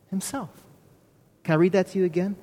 [0.09, 0.49] Himself.
[1.43, 2.37] Can I read that to you again?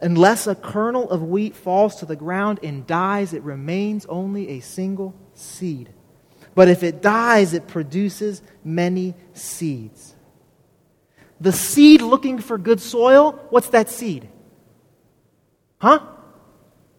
[0.00, 4.60] Unless a kernel of wheat falls to the ground and dies, it remains only a
[4.60, 5.88] single seed.
[6.56, 10.16] But if it dies, it produces many seeds.
[11.40, 14.28] The seed looking for good soil, what's that seed?
[15.78, 16.00] Huh?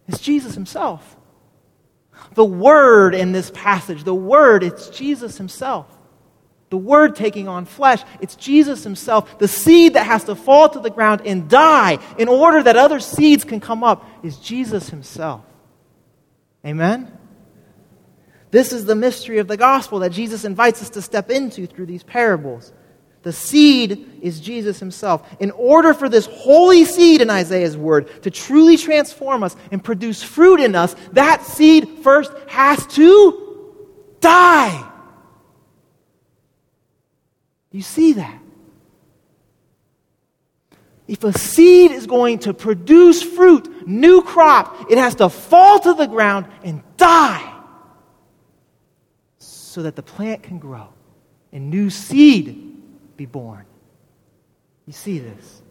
[0.08, 1.18] It's Jesus himself.
[2.36, 5.95] The Word in this passage, the Word, it's Jesus Himself.
[6.76, 9.40] The Word taking on flesh, it's Jesus Himself.
[9.40, 13.00] The seed that has to fall to the ground and die in order that other
[13.00, 15.46] seeds can come up is Jesus Himself.
[16.66, 17.18] Amen?
[18.52, 21.86] This is the mystery of the gospel that Jesus invites us to step into through
[21.86, 22.74] these parables.
[23.24, 25.26] The seed is Jesus himself.
[25.40, 30.22] In order for this holy seed in Isaiah's word to truly transform us and produce
[30.22, 33.78] fruit in us, that seed first has to
[34.20, 34.92] die.
[37.76, 38.42] You see that?
[41.10, 45.94] If a seed is going to produce fruit, new crop, it has to fall to
[45.94, 47.52] the ground and die.
[49.40, 50.88] so that the plant can grow
[51.52, 52.82] and new seed
[53.18, 53.66] be born.
[54.86, 55.62] You see this?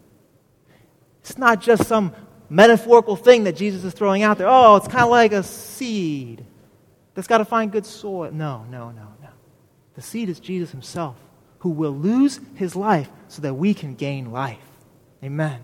[1.20, 2.12] It's not just some
[2.50, 4.46] metaphorical thing that Jesus is throwing out there.
[4.46, 6.44] Oh, it's kind of like a seed
[7.14, 8.30] that's got to find good soil.
[8.30, 9.28] No, no, no, no.
[9.94, 11.16] The seed is Jesus himself
[11.64, 14.58] who will lose his life so that we can gain life.
[15.22, 15.62] Amen.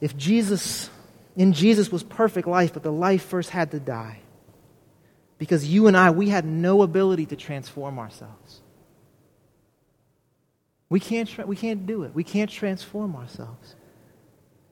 [0.00, 0.88] If Jesus,
[1.36, 4.20] in Jesus was perfect life, but the life first had to die.
[5.36, 8.62] Because you and I, we had no ability to transform ourselves.
[10.88, 12.14] We can't, tra- we can't do it.
[12.14, 13.76] We can't transform ourselves.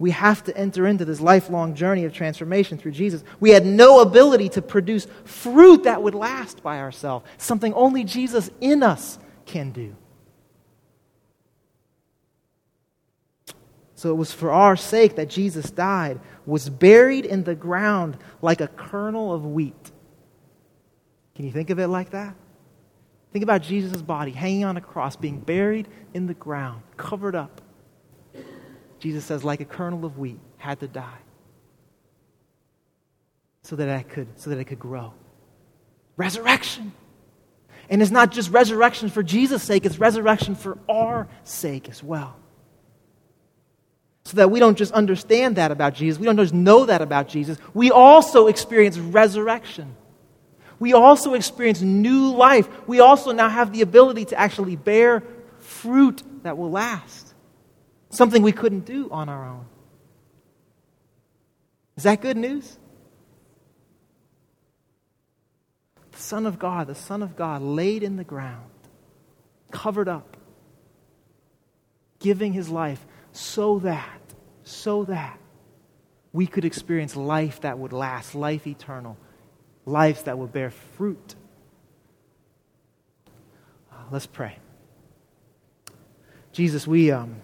[0.01, 3.23] We have to enter into this lifelong journey of transformation through Jesus.
[3.39, 8.51] We had no ability to produce fruit that would last by ourselves, something only Jesus
[8.63, 9.95] in us can do.
[13.95, 18.63] So it was for our sake that Jesus died, was buried in the ground like
[18.63, 19.91] a kernel of wheat.
[21.35, 22.35] Can you think of it like that?
[23.35, 27.61] Think about Jesus' body hanging on a cross, being buried in the ground, covered up.
[29.01, 31.19] Jesus says, like a kernel of wheat, had to die
[33.63, 35.13] so that I could, so that it could grow.
[36.17, 36.93] Resurrection.
[37.89, 42.37] And it's not just resurrection for Jesus' sake, it's resurrection for our sake as well.
[44.25, 47.27] So that we don't just understand that about Jesus, we don't just know that about
[47.27, 49.97] Jesus, we also experience resurrection
[50.81, 52.67] we also experience new life.
[52.89, 55.23] We also now have the ability to actually bear
[55.59, 57.30] fruit that will last.
[58.11, 59.67] Something we couldn't do on our own.
[61.97, 62.79] Is that good news?
[66.13, 68.71] The Son of God, the Son of God, laid in the ground,
[69.71, 70.37] covered up,
[72.19, 74.21] giving his life so that,
[74.65, 75.39] so that
[76.33, 79.17] we could experience life that would last, life eternal
[79.87, 81.35] lives that would bear fruit.
[83.93, 84.57] Uh, let's pray.
[86.53, 87.37] Jesus, we, um,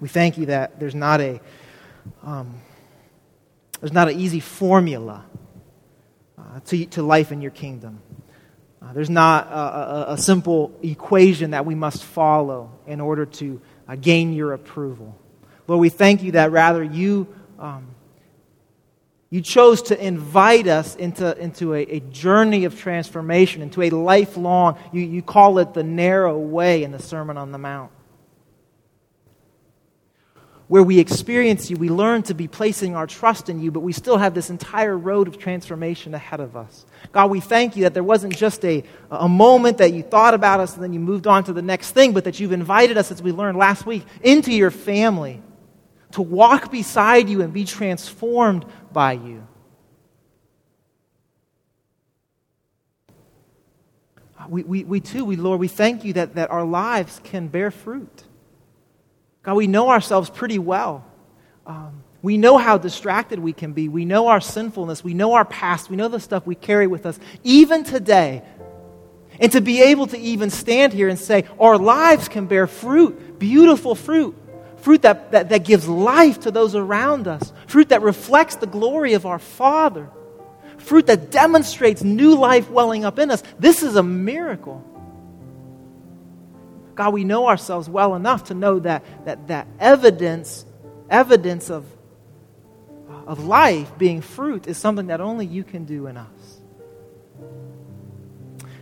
[0.00, 1.40] we thank you that there's not a
[2.22, 2.60] um,
[3.80, 5.24] there's not an easy formula
[6.38, 8.00] uh, to, to life in your kingdom.
[8.82, 13.60] Uh, there's not a, a, a, simple equation that we must follow in order to
[13.88, 15.18] uh, gain your approval.
[15.66, 17.28] Lord, we thank you that rather you
[17.58, 17.94] um,
[19.30, 24.76] you chose to invite us into, into a, a, journey of transformation, into a lifelong,
[24.92, 27.92] you, you call it the narrow way in the Sermon on the Mount.
[30.70, 33.92] Where we experience you, we learn to be placing our trust in you, but we
[33.92, 36.86] still have this entire road of transformation ahead of us.
[37.10, 40.60] God, we thank you that there wasn't just a, a moment that you thought about
[40.60, 43.10] us and then you moved on to the next thing, but that you've invited us,
[43.10, 45.42] as we learned last week, into your family
[46.12, 49.44] to walk beside you and be transformed by you.
[54.48, 57.72] We, we, we too, we, Lord, we thank you that, that our lives can bear
[57.72, 58.22] fruit.
[59.42, 61.04] God, we know ourselves pretty well.
[61.66, 63.88] Um, we know how distracted we can be.
[63.88, 65.02] We know our sinfulness.
[65.02, 65.88] We know our past.
[65.88, 68.42] We know the stuff we carry with us, even today.
[69.38, 73.38] And to be able to even stand here and say, our lives can bear fruit,
[73.38, 74.36] beautiful fruit,
[74.76, 79.14] fruit that, that, that gives life to those around us, fruit that reflects the glory
[79.14, 80.10] of our Father,
[80.76, 83.42] fruit that demonstrates new life welling up in us.
[83.58, 84.84] This is a miracle.
[87.00, 90.66] God, we know ourselves well enough to know that, that, that evidence,
[91.08, 91.86] evidence of,
[93.26, 96.60] of life being fruit is something that only you can do in us.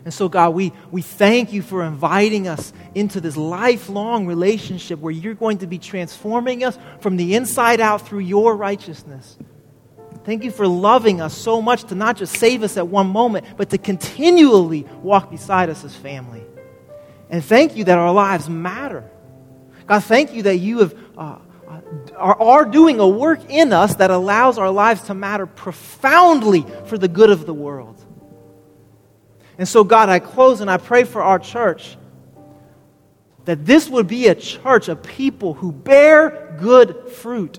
[0.05, 5.13] And so, God, we, we thank you for inviting us into this lifelong relationship where
[5.13, 9.39] you're going to be transforming us from the inside out through your righteousness.
[10.25, 13.47] Thank you for loving us so much to not just save us at one moment,
[13.57, 16.43] but to continually walk beside us as family.
[17.31, 19.09] And thank you that our lives matter.
[19.87, 21.81] God, thank you that you have, uh, uh
[22.17, 26.99] are, are doing a work in us that allows our lives to matter profoundly for
[26.99, 28.05] the good of the world.
[29.59, 31.97] And so, God, I close and I pray for our church
[33.45, 37.59] that this would be a church of people who bear good fruit.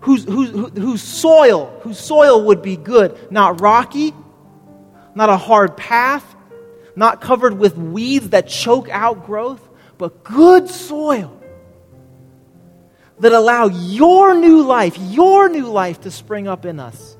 [0.00, 4.12] Whose, whose, whose soil, whose soil would be good, not rocky,
[5.14, 6.24] not a hard path,
[6.98, 11.34] not covered with weeds that choke out growth, but good soil
[13.20, 17.16] that allow your new life, your new life to spring up in us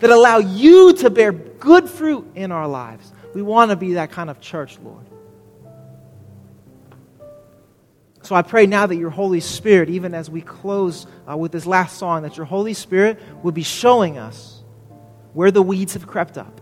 [0.00, 3.12] that allow you to bear good fruit in our lives.
[3.34, 5.06] We want to be that kind of church, Lord.
[8.22, 11.66] So I pray now that your Holy Spirit, even as we close uh, with this
[11.66, 14.62] last song, that your Holy Spirit will be showing us
[15.32, 16.60] where the weeds have crept up,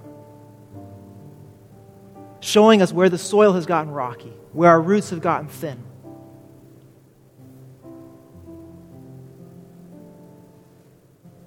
[2.41, 5.82] showing us where the soil has gotten rocky, where our roots have gotten thin.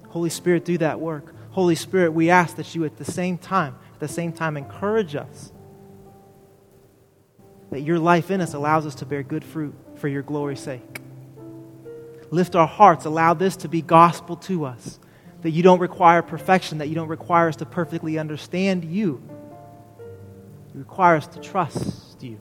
[0.08, 1.34] Holy Spirit, do that work.
[1.52, 5.16] Holy Spirit, we ask that you at the same time, at the same time, encourage
[5.16, 5.52] us
[7.72, 11.00] that your life in us allows us to bear good fruit for your glory's sake.
[12.30, 15.00] Lift our hearts, allow this to be gospel to us.
[15.40, 19.22] That you don't require perfection, that you don't require us to perfectly understand you.
[20.74, 22.40] You require us to trust you.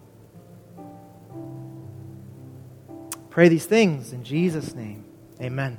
[3.30, 5.06] Pray these things in Jesus' name.
[5.42, 5.78] Amen.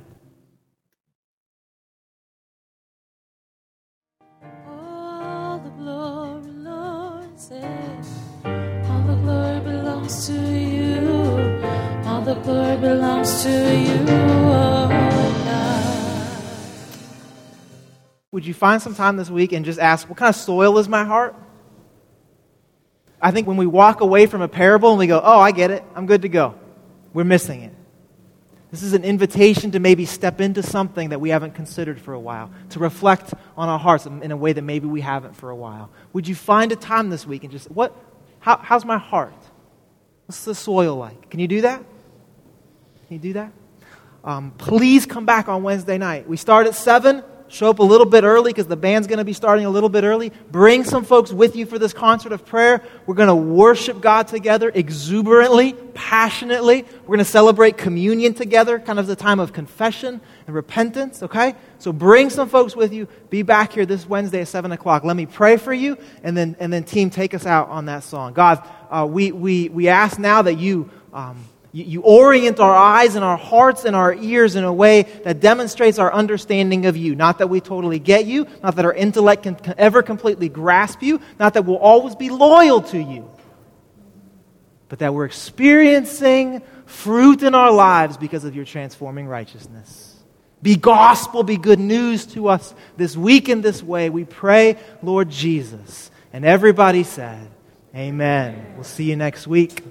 [4.67, 8.11] All the glory, Lord, says,
[8.45, 11.09] all the glory belongs to you.
[12.05, 15.83] All the glory belongs to you, oh God.
[18.31, 20.89] Would you find some time this week and just ask, what kind of soil is
[20.89, 21.35] my heart?
[23.23, 25.71] I think when we walk away from a parable and we go, oh, I get
[25.71, 26.55] it, I'm good to go,
[27.13, 27.73] we're missing it.
[28.69, 32.19] This is an invitation to maybe step into something that we haven't considered for a
[32.19, 35.55] while, to reflect on our hearts in a way that maybe we haven't for a
[35.55, 35.89] while.
[36.11, 37.95] Would you find a time this week and just, what,
[38.39, 39.33] how, how's my heart?
[40.25, 41.29] What's the soil like?
[41.29, 41.77] Can you do that?
[43.07, 43.53] Can you do that?
[44.23, 46.27] Um, please come back on Wednesday night.
[46.27, 47.23] We start at 7.
[47.53, 49.87] Show up a little bit early because the band's going to be starting a little
[49.87, 50.31] bit early.
[50.49, 52.81] Bring some folks with you for this concert of prayer.
[53.05, 56.81] We're going to worship God together exuberantly, passionately.
[57.01, 61.53] We're going to celebrate communion together, kind of the time of confession and repentance, okay?
[61.77, 63.07] So bring some folks with you.
[63.29, 65.03] Be back here this Wednesday at 7 o'clock.
[65.03, 68.03] Let me pray for you, and then, and then team, take us out on that
[68.03, 68.33] song.
[68.33, 70.89] God, uh, we, we, we ask now that you.
[71.13, 71.37] Um,
[71.73, 75.41] you, you orient our eyes and our hearts and our ears in a way that
[75.41, 77.15] demonstrates our understanding of you.
[77.15, 81.19] Not that we totally get you, not that our intellect can ever completely grasp you,
[81.39, 83.29] not that we'll always be loyal to you,
[84.87, 90.11] but that we're experiencing fruit in our lives because of your transforming righteousness.
[90.61, 94.09] Be gospel, be good news to us this week in this way.
[94.09, 96.09] We pray, Lord Jesus.
[96.31, 97.49] And everybody said,
[97.95, 98.73] Amen.
[98.75, 99.83] We'll see you next week.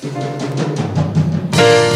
[0.00, 1.87] Música